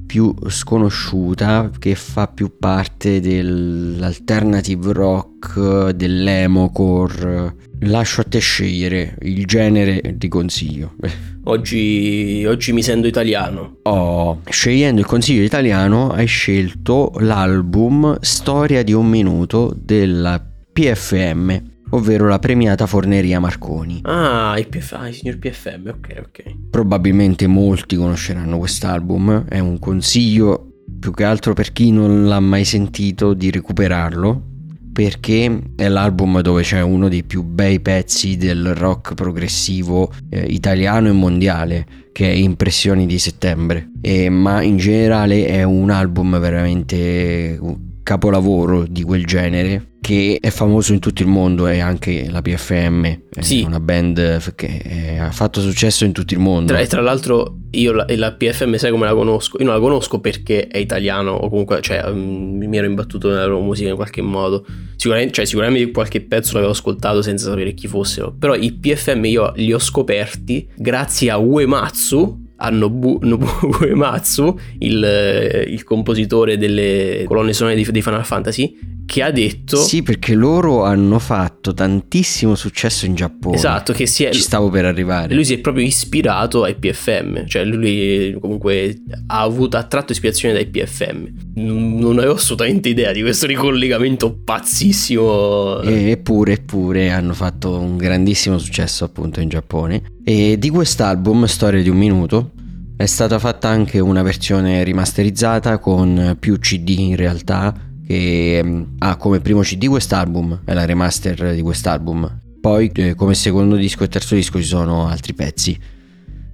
più 0.06 0.34
sconosciuta 0.48 1.70
che 1.78 1.94
fa 1.94 2.28
più 2.28 2.56
parte 2.58 3.20
dell'alternative 3.20 4.92
rock, 4.92 5.90
dell'emocore. 5.90 7.54
Lascio 7.80 8.22
a 8.22 8.24
te 8.24 8.38
scegliere 8.38 9.18
il 9.22 9.44
genere 9.44 10.14
di 10.16 10.28
consiglio. 10.28 10.94
Oggi, 11.48 12.44
oggi 12.44 12.72
mi 12.72 12.82
sento 12.82 13.06
italiano. 13.06 13.76
Oh, 13.82 14.40
scegliendo 14.48 15.00
il 15.00 15.06
consiglio 15.06 15.44
italiano 15.44 16.10
hai 16.10 16.26
scelto 16.26 17.12
l'album 17.18 18.18
Storia 18.18 18.82
di 18.82 18.92
un 18.92 19.06
minuto 19.06 19.72
della 19.80 20.44
PFM, 20.72 21.75
ovvero 21.90 22.28
la 22.28 22.38
premiata 22.38 22.86
Forneria 22.86 23.40
Marconi. 23.40 24.00
Ah, 24.02 24.54
il, 24.58 24.68
PF, 24.68 24.92
ah, 24.92 25.12
signor 25.12 25.38
PFM, 25.38 25.88
ok, 25.88 26.22
ok. 26.26 26.42
Probabilmente 26.70 27.46
molti 27.46 27.96
conosceranno 27.96 28.58
quest'album, 28.58 29.44
è 29.48 29.58
un 29.58 29.78
consiglio 29.78 30.70
più 30.98 31.12
che 31.12 31.24
altro 31.24 31.52
per 31.52 31.72
chi 31.72 31.90
non 31.90 32.26
l'ha 32.26 32.40
mai 32.40 32.64
sentito 32.64 33.34
di 33.34 33.50
recuperarlo 33.50 34.54
perché 34.96 35.60
è 35.76 35.88
l'album 35.88 36.40
dove 36.40 36.62
c'è 36.62 36.80
uno 36.80 37.10
dei 37.10 37.22
più 37.22 37.42
bei 37.42 37.80
pezzi 37.80 38.38
del 38.38 38.74
rock 38.74 39.12
progressivo 39.12 40.10
eh, 40.30 40.40
italiano 40.40 41.08
e 41.08 41.12
mondiale 41.12 41.86
che 42.12 42.30
è 42.30 42.32
Impressioni 42.32 43.04
di 43.04 43.18
settembre 43.18 43.90
e, 44.00 44.30
ma 44.30 44.62
in 44.62 44.78
generale 44.78 45.46
è 45.48 45.64
un 45.64 45.90
album 45.90 46.38
veramente 46.40 47.58
capolavoro 48.06 48.84
di 48.88 49.02
quel 49.02 49.26
genere 49.26 49.94
che 50.00 50.38
è 50.40 50.50
famoso 50.50 50.92
in 50.92 51.00
tutto 51.00 51.22
il 51.22 51.28
mondo 51.28 51.66
e 51.66 51.80
anche 51.80 52.30
la 52.30 52.40
PFM 52.40 53.04
è 53.04 53.40
sì. 53.40 53.62
una 53.62 53.80
band 53.80 54.54
che 54.54 55.18
ha 55.20 55.32
fatto 55.32 55.60
successo 55.60 56.04
in 56.04 56.12
tutto 56.12 56.32
il 56.32 56.38
mondo. 56.38 56.72
Tra, 56.72 56.80
e 56.80 56.86
tra 56.86 57.00
l'altro 57.00 57.56
io 57.72 57.90
la, 57.90 58.06
la, 58.10 58.32
PFM 58.32 58.76
sai 58.76 58.92
come 58.92 59.06
la 59.06 59.12
conosco? 59.12 59.58
Io 59.58 59.64
non 59.64 59.74
la 59.74 59.80
conosco 59.80 60.20
perché 60.20 60.68
è 60.68 60.78
italiano 60.78 61.32
o 61.32 61.48
comunque 61.48 61.80
cioè, 61.80 62.08
mm, 62.08 62.62
mi 62.62 62.76
ero 62.76 62.86
imbattuto 62.86 63.28
nella 63.28 63.46
loro 63.46 63.62
musica 63.62 63.88
in 63.88 63.96
qualche 63.96 64.22
modo. 64.22 64.64
Sicuramente, 64.94 65.32
cioè, 65.32 65.44
sicuramente 65.44 65.90
qualche 65.90 66.20
pezzo 66.20 66.52
l'avevo 66.54 66.70
ascoltato 66.70 67.22
senza 67.22 67.46
sapere 67.46 67.74
chi 67.74 67.88
fossero, 67.88 68.32
però 68.32 68.54
i 68.54 68.72
PFM 68.72 69.24
io 69.24 69.52
li 69.56 69.72
ho 69.72 69.80
scoperti 69.80 70.68
grazie 70.76 71.32
a 71.32 71.38
Uematsu 71.38 72.44
a 72.56 72.70
Nobu, 72.70 73.18
Nobu 73.22 73.46
Uematsu, 73.80 74.58
il, 74.78 75.66
il, 75.68 75.84
compositore 75.84 76.56
delle 76.56 77.24
colonne 77.26 77.52
sonore 77.52 77.76
di, 77.76 77.90
di, 77.90 78.02
Final 78.02 78.24
Fantasy, 78.24 78.76
che 79.04 79.22
ha 79.22 79.30
detto... 79.30 79.76
Sì, 79.76 80.02
perché 80.02 80.34
loro 80.34 80.84
hanno 80.84 81.18
fatto 81.18 81.74
tantissimo 81.74 82.54
successo 82.54 83.06
in 83.06 83.14
Giappone. 83.14 83.56
Esatto, 83.56 83.92
che 83.92 84.06
si 84.06 84.24
è... 84.24 84.30
Ci 84.30 84.40
stavo 84.40 84.68
per 84.68 84.84
arrivare. 84.84 85.34
Lui 85.34 85.44
si 85.44 85.54
è 85.54 85.58
proprio 85.58 85.84
ispirato 85.84 86.64
ai 86.64 86.74
PFM, 86.74 87.46
cioè 87.46 87.64
lui 87.64 88.36
comunque 88.40 89.02
ha 89.28 89.40
avuto 89.40 89.76
attratto 89.76 90.12
ispirazione 90.12 90.54
dai 90.54 90.66
PFM. 90.66 91.26
Non 91.54 92.18
avevo 92.18 92.34
assolutamente 92.34 92.88
idea 92.88 93.12
di 93.12 93.20
questo 93.20 93.46
ricollegamento 93.46 94.32
pazzissimo. 94.32 95.82
Eppure, 95.82 96.54
eppure 96.54 97.10
hanno 97.10 97.34
fatto 97.34 97.78
un 97.78 97.96
grandissimo 97.96 98.58
successo 98.58 99.04
appunto 99.04 99.40
in 99.40 99.48
Giappone. 99.48 100.14
E 100.28 100.58
di 100.58 100.70
quest'album, 100.70 101.44
Storia 101.44 101.80
di 101.80 101.88
un 101.88 101.98
minuto, 101.98 102.50
è 102.96 103.06
stata 103.06 103.38
fatta 103.38 103.68
anche 103.68 104.00
una 104.00 104.22
versione 104.22 104.82
rimasterizzata 104.82 105.78
con 105.78 106.36
più 106.40 106.58
CD 106.58 106.98
in 106.98 107.14
realtà 107.14 107.72
che 108.04 108.60
mm, 108.60 108.82
ha 108.98 109.14
come 109.18 109.38
primo 109.38 109.60
CD 109.60 109.86
quest'album, 109.86 110.62
è 110.64 110.74
la 110.74 110.84
remaster 110.84 111.54
di 111.54 111.62
quest'album. 111.62 112.40
Poi 112.60 112.90
eh, 112.92 113.14
come 113.14 113.34
secondo 113.34 113.76
disco 113.76 114.02
e 114.02 114.08
terzo 114.08 114.34
disco 114.34 114.58
ci 114.58 114.66
sono 114.66 115.06
altri 115.06 115.32
pezzi. 115.32 115.78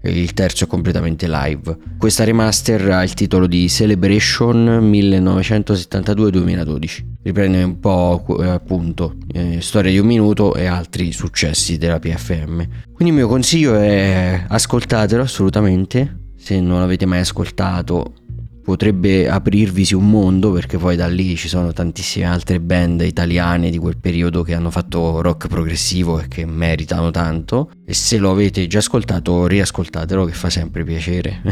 Il 0.05 0.35
terzo 0.35 0.65
è 0.65 0.67
completamente 0.67 1.29
live. 1.29 1.77
Questa 1.97 2.25
remaster 2.25 2.91
ha 2.91 3.05
il 3.05 3.15
titolo 3.15 3.47
di 3.47 3.69
Celebration 3.69 4.91
1972-2012. 4.91 7.05
Riprende 7.23 7.63
un 7.63 7.79
po' 7.79 8.25
eh, 8.41 8.49
appunto 8.49 9.15
eh, 9.33 9.61
Storia 9.61 9.93
di 9.93 9.99
un 9.99 10.07
minuto 10.07 10.57
e 10.57 10.67
altri 10.67 11.13
successi 11.13 11.79
della 11.79 12.01
PFM. 12.01 12.67
Quindi 12.93 13.15
il 13.15 13.21
mio 13.21 13.29
consiglio 13.29 13.77
è 13.77 14.45
ascoltatelo 14.49 15.23
assolutamente. 15.23 16.33
Se 16.37 16.61
non 16.61 16.81
l'avete 16.81 17.07
mai 17.07 17.21
ascoltato 17.21 18.15
potrebbe 18.63 19.29
aprirvisi 19.29 19.95
un 19.95 20.09
mondo 20.09 20.53
perché 20.53 20.79
poi 20.79 20.97
da 20.97 21.09
lì 21.09 21.37
ci 21.37 21.49
sono 21.49 21.73
tantissime 21.73 22.27
altre 22.27 22.61
band 22.61 23.01
italiane 23.03 23.71
di 23.71 23.79
quel 23.79 23.99
periodo 23.99 24.43
che 24.43 24.55
hanno 24.55 24.71
fatto 24.71 25.21
rock 25.21 25.49
progressivo 25.49 26.21
e 26.21 26.29
che 26.29 26.47
meritano 26.47 27.11
tanto 27.11 27.71
e 27.93 27.95
se 27.95 28.17
lo 28.17 28.31
avete 28.31 28.67
già 28.69 28.79
ascoltato 28.79 29.47
riascoltatelo 29.47 30.25
che 30.25 30.33
fa 30.33 30.49
sempre 30.49 30.83
piacere. 30.83 31.43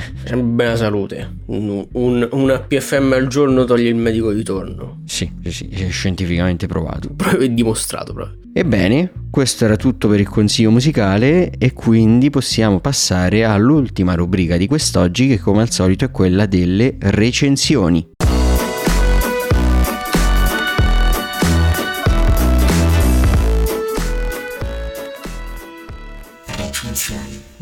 Bella 0.42 0.74
salute. 0.74 1.40
Un, 1.46 1.86
un, 1.92 2.26
una 2.32 2.58
PFM 2.58 3.12
al 3.12 3.26
giorno 3.26 3.64
toglie 3.64 3.90
il 3.90 3.94
medico 3.94 4.32
di 4.32 4.42
torno 4.42 5.00
sì, 5.04 5.30
sì, 5.44 5.68
è 5.68 5.90
scientificamente 5.90 6.66
provato. 6.66 7.10
È 7.38 7.46
dimostrato 7.46 8.14
proprio. 8.14 8.38
Ebbene, 8.54 9.12
questo 9.30 9.66
era 9.66 9.76
tutto 9.76 10.08
per 10.08 10.18
il 10.18 10.28
consiglio 10.28 10.70
musicale 10.70 11.50
e 11.58 11.74
quindi 11.74 12.30
possiamo 12.30 12.80
passare 12.80 13.44
all'ultima 13.44 14.14
rubrica 14.14 14.56
di 14.56 14.66
quest'oggi 14.66 15.28
che 15.28 15.38
come 15.38 15.60
al 15.60 15.70
solito 15.70 16.06
è 16.06 16.10
quella 16.10 16.46
delle 16.46 16.96
recensioni. 16.98 18.09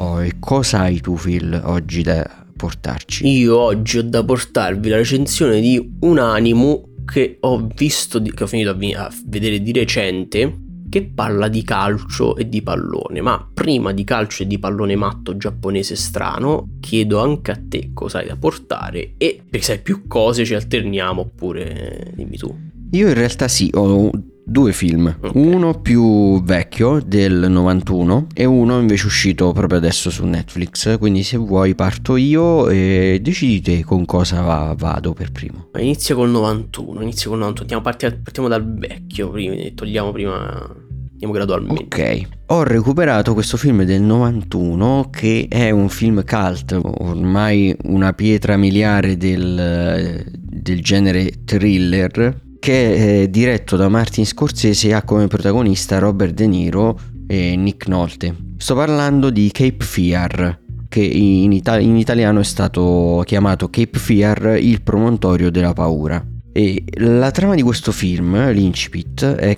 Oh, 0.01 0.23
e 0.23 0.35
cosa 0.39 0.83
hai 0.83 1.01
tu 1.01 1.15
Phil 1.15 1.61
oggi 1.65 2.03
da 2.03 2.47
portarci? 2.57 3.27
Io 3.27 3.59
oggi 3.59 3.99
ho 3.99 4.03
da 4.03 4.23
portarvi 4.23 4.89
la 4.89 4.97
recensione 4.97 5.61
di 5.61 5.97
un 6.01 6.19
animo 6.19 6.91
che 7.05 7.39
ho 7.41 7.67
visto, 7.75 8.23
che 8.23 8.45
ho 8.45 8.47
finito 8.47 8.71
a 8.71 9.11
vedere 9.27 9.61
di 9.61 9.73
recente 9.73 10.67
che 10.89 11.03
parla 11.03 11.49
di 11.49 11.65
calcio 11.65 12.37
e 12.37 12.49
di 12.49 12.63
pallone, 12.63 13.21
ma 13.21 13.45
prima 13.53 13.93
di 13.93 14.05
calcio 14.05 14.45
e 14.45 14.47
di 14.47 14.61
pallone 14.61 14.95
matto 14.95 15.37
giapponese 15.37 15.97
strano, 15.97 16.77
chiedo 16.79 17.19
anche 17.19 17.51
a 17.51 17.61
te 17.61 17.91
cosa 17.93 18.19
hai 18.19 18.29
da 18.29 18.37
portare 18.37 19.15
e 19.19 19.43
se 19.51 19.61
sai 19.61 19.81
più 19.81 20.07
cose 20.07 20.45
ci 20.45 20.55
alterniamo 20.55 21.23
oppure 21.23 22.13
dimmi 22.15 22.37
tu. 22.37 22.57
Io 22.93 23.09
in 23.09 23.15
realtà 23.15 23.49
sì, 23.49 23.69
ho 23.75 24.11
due 24.49 24.73
film, 24.73 25.15
okay. 25.21 25.31
uno 25.35 25.79
più 25.79 26.43
vecchio 26.43 27.01
del 27.05 27.51
91 27.51 28.29
e 28.33 28.47
uno 28.47 28.81
invece 28.81 29.07
uscito 29.07 29.53
proprio 29.53 29.79
adesso 29.79 30.09
su 30.09 30.25
Netflix, 30.25 30.97
quindi 30.99 31.23
se 31.23 31.37
vuoi 31.37 31.75
parto 31.75 32.17
io 32.17 32.69
e 32.69 33.19
decidi 33.21 33.61
te 33.61 33.85
con 33.85 34.07
cosa 34.07 34.41
vado 34.75 35.13
per 35.13 35.33
primo. 35.33 35.69
Inizio 35.77 36.17
col 36.17 36.31
91, 36.31 37.03
inizio 37.03 37.31
col 37.31 37.41
91, 37.41 37.61
Andiamo, 37.61 37.83
partiamo, 37.83 38.17
partiamo 38.23 38.49
dal 38.49 38.75
vecchio, 38.75 39.31
prima, 39.31 39.55
togliamo 39.75 40.13
prima 40.13 40.87
andiamo 41.11 41.33
gradualmente. 41.35 41.83
Ok, 41.85 42.29
ho 42.47 42.63
recuperato 42.63 43.35
questo 43.35 43.57
film 43.59 43.83
del 43.83 44.01
91 44.01 45.11
che 45.11 45.47
è 45.49 45.71
un 45.71 45.91
film 45.91 46.25
cult, 46.25 46.79
ormai 46.81 47.77
una 47.85 48.15
pietra 48.15 48.57
miliare 48.57 49.17
del, 49.17 50.25
del 50.33 50.83
genere 50.83 51.45
thriller 51.45 52.47
che 52.59 53.23
è 53.23 53.29
diretto 53.29 53.77
da 53.77 53.89
Martin 53.89 54.27
Scorsese 54.27 54.89
e 54.89 54.93
ha 54.93 55.03
come 55.03 55.27
protagonista 55.27 55.99
Robert 55.99 56.35
De 56.35 56.47
Niro 56.47 56.99
e 57.27 57.57
Nick 57.57 57.89
Nolte. 57.89 58.35
Sto 58.57 58.75
parlando 58.75 59.31
di 59.31 59.51
Cape 59.53 59.85
Fear, 59.85 60.61
che 60.89 61.01
in, 61.01 61.53
Ita- 61.53 61.79
in 61.79 61.97
italiano 61.97 62.41
è 62.41 62.45
stato 62.45 63.23
chiamato 63.25 63.69
Cape 63.71 63.99
Fear, 63.99 64.59
il 64.61 64.83
promontorio 64.83 65.51
della 65.51 65.73
paura. 65.73 66.25
E 66.53 66.83
la 66.97 67.31
trama 67.31 67.55
di 67.55 67.63
questo 67.63 67.93
film, 67.93 68.51
l'incipit, 68.51 69.25
è 69.25 69.57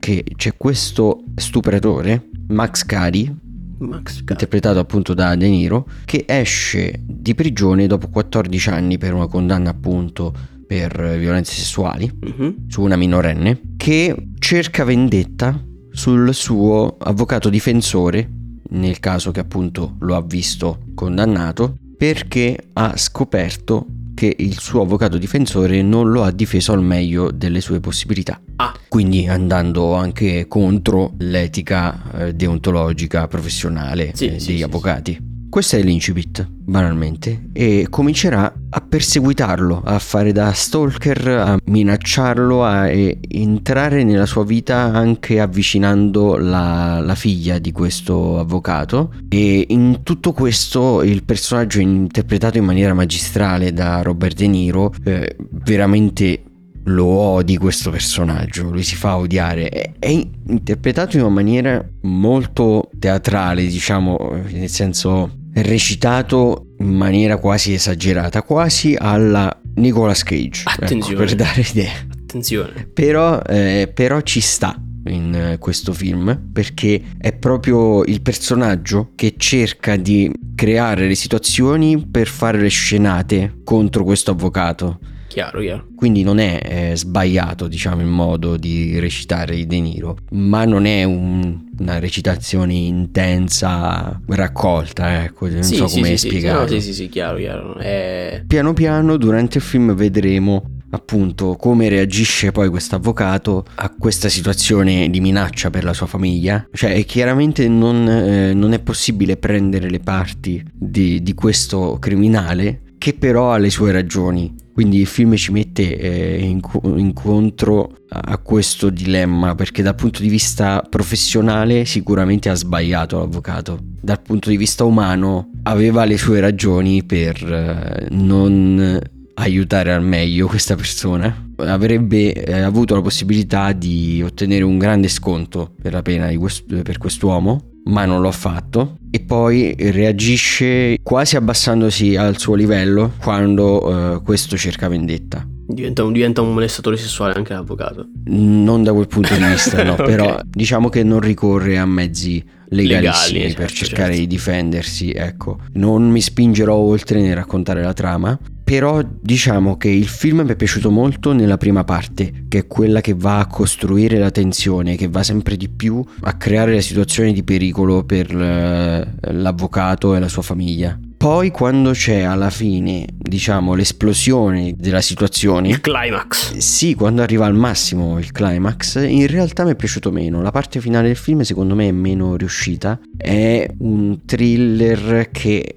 che 0.00 0.24
c'è 0.34 0.56
questo 0.56 1.22
stupratore, 1.36 2.28
Max 2.48 2.84
Cady, 2.84 3.32
Max 3.78 4.20
interpretato 4.20 4.78
appunto 4.78 5.14
da 5.14 5.36
De 5.36 5.48
Niro, 5.48 5.86
che 6.04 6.24
esce 6.26 7.00
di 7.04 7.34
prigione 7.34 7.86
dopo 7.86 8.08
14 8.08 8.68
anni 8.70 8.98
per 8.98 9.14
una 9.14 9.26
condanna 9.26 9.70
appunto 9.70 10.58
per 10.70 11.16
violenze 11.18 11.52
sessuali 11.52 12.08
uh-huh. 12.08 12.66
su 12.68 12.82
una 12.82 12.94
minorenne 12.94 13.60
che 13.76 14.14
cerca 14.38 14.84
vendetta 14.84 15.60
sul 15.90 16.32
suo 16.32 16.96
avvocato 16.96 17.48
difensore 17.48 18.30
nel 18.68 19.00
caso 19.00 19.32
che 19.32 19.40
appunto 19.40 19.96
lo 19.98 20.14
ha 20.14 20.22
visto 20.22 20.82
condannato 20.94 21.76
perché 21.96 22.68
ha 22.74 22.96
scoperto 22.96 23.84
che 24.14 24.32
il 24.38 24.60
suo 24.60 24.82
avvocato 24.82 25.18
difensore 25.18 25.82
non 25.82 26.08
lo 26.08 26.22
ha 26.22 26.30
difeso 26.30 26.72
al 26.72 26.82
meglio 26.82 27.32
delle 27.32 27.60
sue 27.60 27.80
possibilità. 27.80 28.40
Ah. 28.56 28.72
Quindi 28.88 29.26
andando 29.26 29.94
anche 29.94 30.46
contro 30.46 31.14
l'etica 31.18 32.00
eh, 32.12 32.34
deontologica 32.34 33.26
professionale 33.26 34.12
sì, 34.14 34.26
eh, 34.26 34.38
sì, 34.38 34.46
degli 34.46 34.56
sì, 34.58 34.62
avvocati. 34.62 35.29
Questo 35.50 35.74
è 35.74 35.82
l'incipit, 35.82 36.46
banalmente, 36.48 37.48
e 37.52 37.88
comincerà 37.90 38.54
a 38.70 38.80
perseguitarlo, 38.80 39.82
a 39.84 39.98
fare 39.98 40.30
da 40.30 40.52
stalker, 40.52 41.26
a 41.26 41.58
minacciarlo, 41.64 42.64
a 42.64 42.88
entrare 42.88 44.04
nella 44.04 44.26
sua 44.26 44.44
vita 44.44 44.76
anche 44.76 45.40
avvicinando 45.40 46.36
la, 46.36 47.00
la 47.00 47.14
figlia 47.16 47.58
di 47.58 47.72
questo 47.72 48.38
avvocato. 48.38 49.12
E 49.28 49.66
in 49.70 50.04
tutto 50.04 50.32
questo 50.32 51.02
il 51.02 51.24
personaggio 51.24 51.80
interpretato 51.80 52.56
in 52.56 52.64
maniera 52.64 52.94
magistrale 52.94 53.72
da 53.72 54.02
Robert 54.02 54.36
De 54.36 54.46
Niro, 54.46 54.94
eh, 55.02 55.34
veramente 55.50 56.44
lo 56.84 57.06
odi 57.06 57.56
questo 57.56 57.90
personaggio, 57.90 58.70
lui 58.70 58.84
si 58.84 58.94
fa 58.94 59.16
odiare, 59.16 59.68
è, 59.68 59.92
è, 59.98 60.26
interpretato 60.46 61.16
in 61.16 61.24
una 61.24 61.34
maniera 61.34 61.84
molto 62.02 62.88
teatrale, 62.98 63.66
diciamo, 63.66 64.40
nel 64.50 64.68
senso 64.68 65.38
recitato 65.54 66.74
in 66.78 66.94
maniera 66.94 67.36
quasi 67.36 67.74
esagerata, 67.74 68.42
quasi 68.42 68.96
alla 68.98 69.54
Nicolas 69.76 70.22
Cage. 70.22 70.62
Ecco, 70.66 70.84
Attenzione. 70.84 71.14
Ecco, 71.14 71.24
per 71.24 71.34
dare 71.34 71.66
idea. 71.68 71.92
Attenzione. 72.22 72.90
Però, 72.92 73.40
eh, 73.42 73.90
però 73.92 74.20
ci 74.20 74.40
sta 74.40 74.80
in 75.06 75.34
eh, 75.34 75.58
questo 75.58 75.92
film 75.92 76.50
perché 76.52 77.02
è 77.18 77.32
proprio 77.32 78.04
il 78.04 78.20
personaggio 78.20 79.12
che 79.14 79.34
cerca 79.36 79.96
di 79.96 80.30
creare 80.54 81.08
le 81.08 81.14
situazioni 81.14 82.06
per 82.06 82.28
fare 82.28 82.60
le 82.60 82.68
scenate 82.68 83.60
contro 83.64 84.04
questo 84.04 84.30
avvocato 84.32 84.98
Chiaro, 85.30 85.60
chiaro. 85.60 85.86
Quindi 85.94 86.24
non 86.24 86.40
è 86.40 86.60
eh, 86.60 86.96
sbagliato, 86.96 87.68
diciamo, 87.68 88.00
il 88.00 88.08
modo 88.08 88.56
di 88.56 88.98
recitare 88.98 89.54
di 89.54 89.64
De 89.64 89.78
Niro, 89.78 90.16
ma 90.30 90.64
non 90.64 90.86
è 90.86 91.04
un, 91.04 91.68
una 91.78 92.00
recitazione 92.00 92.74
intensa, 92.74 94.20
raccolta, 94.26 95.22
ecco, 95.22 95.48
non 95.48 95.62
sì, 95.62 95.76
so 95.76 95.86
sì, 95.86 96.00
come 96.00 96.16
sì, 96.16 96.26
spiegarlo. 96.26 96.66
Sì, 96.66 96.74
no, 96.74 96.80
sì, 96.80 96.86
sì, 96.86 96.94
sì, 96.94 97.08
chiaro, 97.08 97.38
chiaro. 97.38 97.76
È... 97.76 98.42
Piano 98.44 98.72
piano 98.72 99.16
durante 99.16 99.58
il 99.58 99.64
film 99.64 99.94
vedremo 99.94 100.64
appunto 100.92 101.54
come 101.54 101.88
reagisce 101.88 102.50
poi 102.50 102.68
questo 102.68 102.96
avvocato 102.96 103.64
a 103.76 103.94
questa 103.96 104.28
situazione 104.28 105.08
di 105.08 105.20
minaccia 105.20 105.70
per 105.70 105.84
la 105.84 105.92
sua 105.92 106.06
famiglia. 106.06 106.66
Cioè 106.72 107.04
chiaramente 107.04 107.68
non, 107.68 108.08
eh, 108.08 108.52
non 108.52 108.72
è 108.72 108.80
possibile 108.80 109.36
prendere 109.36 109.88
le 109.88 110.00
parti 110.00 110.60
di, 110.72 111.22
di 111.22 111.34
questo 111.34 111.98
criminale 112.00 112.80
che 113.00 113.14
però 113.14 113.52
ha 113.52 113.56
le 113.56 113.70
sue 113.70 113.92
ragioni. 113.92 114.54
Quindi 114.74 115.00
il 115.00 115.06
film 115.06 115.34
ci 115.34 115.52
mette 115.52 115.96
eh, 115.96 116.38
inco- 116.42 116.82
incontro 116.84 117.96
a 118.10 118.36
questo 118.36 118.90
dilemma 118.90 119.54
perché 119.54 119.82
dal 119.82 119.94
punto 119.94 120.20
di 120.20 120.28
vista 120.28 120.84
professionale 120.86 121.86
sicuramente 121.86 122.50
ha 122.50 122.54
sbagliato 122.54 123.18
l'avvocato, 123.18 123.78
dal 123.80 124.20
punto 124.20 124.50
di 124.50 124.58
vista 124.58 124.84
umano 124.84 125.50
aveva 125.62 126.04
le 126.04 126.18
sue 126.18 126.40
ragioni 126.40 127.02
per 127.02 127.42
eh, 127.42 128.08
non 128.10 129.00
aiutare 129.34 129.94
al 129.94 130.02
meglio 130.02 130.46
questa 130.46 130.76
persona. 130.76 131.48
Avrebbe 131.56 132.34
eh, 132.34 132.60
avuto 132.60 132.94
la 132.94 133.00
possibilità 133.00 133.72
di 133.72 134.22
ottenere 134.22 134.62
un 134.62 134.76
grande 134.76 135.08
sconto 135.08 135.74
per 135.80 135.94
la 135.94 136.02
pena 136.02 136.30
quest- 136.36 136.82
per 136.82 136.98
quest'uomo 136.98 137.69
ma 137.84 138.04
non 138.04 138.20
l'ho 138.20 138.32
fatto 138.32 138.98
e 139.10 139.20
poi 139.20 139.74
reagisce 139.76 140.98
quasi 141.02 141.36
abbassandosi 141.36 142.16
al 142.16 142.38
suo 142.38 142.54
livello 142.54 143.12
quando 143.20 144.14
uh, 144.14 144.22
questo 144.22 144.56
cerca 144.56 144.88
vendetta. 144.88 145.46
Diventa 145.66 146.02
un, 146.02 146.12
diventa 146.12 146.42
un, 146.42 146.52
molestatore 146.52 146.96
sessuale 146.96 147.34
anche 147.34 147.52
l'avvocato? 147.52 148.06
Non 148.26 148.82
da 148.82 148.92
quel 148.92 149.06
punto 149.06 149.34
di 149.34 149.44
vista, 149.46 149.82
no, 149.84 149.92
okay. 149.92 150.06
però 150.06 150.40
diciamo 150.44 150.88
che 150.88 151.04
non 151.04 151.20
ricorre 151.20 151.78
a 151.78 151.86
mezzi 151.86 152.44
legalissimi 152.70 153.38
Legali, 153.38 153.54
per 153.54 153.68
certo, 153.70 153.84
cercare 153.84 154.08
certo. 154.08 154.20
di 154.20 154.26
difendersi, 154.26 155.10
ecco. 155.12 155.58
Non 155.74 156.08
mi 156.10 156.20
spingerò 156.20 156.74
oltre 156.74 157.20
nel 157.20 157.36
raccontare 157.36 157.82
la 157.82 157.92
trama, 157.92 158.38
però 158.70 159.02
diciamo 159.04 159.76
che 159.76 159.88
il 159.88 160.06
film 160.06 160.42
mi 160.42 160.50
è 160.50 160.54
piaciuto 160.54 160.92
molto 160.92 161.32
nella 161.32 161.56
prima 161.56 161.82
parte, 161.82 162.44
che 162.46 162.58
è 162.58 162.66
quella 162.68 163.00
che 163.00 163.14
va 163.16 163.40
a 163.40 163.48
costruire 163.48 164.16
la 164.16 164.30
tensione, 164.30 164.94
che 164.94 165.08
va 165.08 165.24
sempre 165.24 165.56
di 165.56 165.68
più 165.68 166.00
a 166.20 166.34
creare 166.34 166.70
le 166.70 166.80
situazioni 166.80 167.32
di 167.32 167.42
pericolo 167.42 168.04
per 168.04 168.32
l'avvocato 168.32 170.14
e 170.14 170.20
la 170.20 170.28
sua 170.28 170.42
famiglia. 170.42 170.96
Poi 171.16 171.50
quando 171.50 171.90
c'è 171.90 172.20
alla 172.20 172.48
fine, 172.48 173.06
diciamo, 173.18 173.74
l'esplosione 173.74 174.76
della 174.78 175.00
situazione... 175.00 175.70
Il 175.70 175.80
climax. 175.80 176.56
Sì, 176.58 176.94
quando 176.94 177.22
arriva 177.22 177.46
al 177.46 177.56
massimo 177.56 178.20
il 178.20 178.30
climax, 178.30 179.04
in 179.04 179.26
realtà 179.26 179.64
mi 179.64 179.72
è 179.72 179.74
piaciuto 179.74 180.12
meno. 180.12 180.42
La 180.42 180.52
parte 180.52 180.80
finale 180.80 181.08
del 181.08 181.16
film 181.16 181.40
secondo 181.40 181.74
me 181.74 181.88
è 181.88 181.92
meno 181.92 182.36
riuscita. 182.36 183.00
È 183.16 183.68
un 183.78 184.20
thriller 184.24 185.28
che 185.32 185.74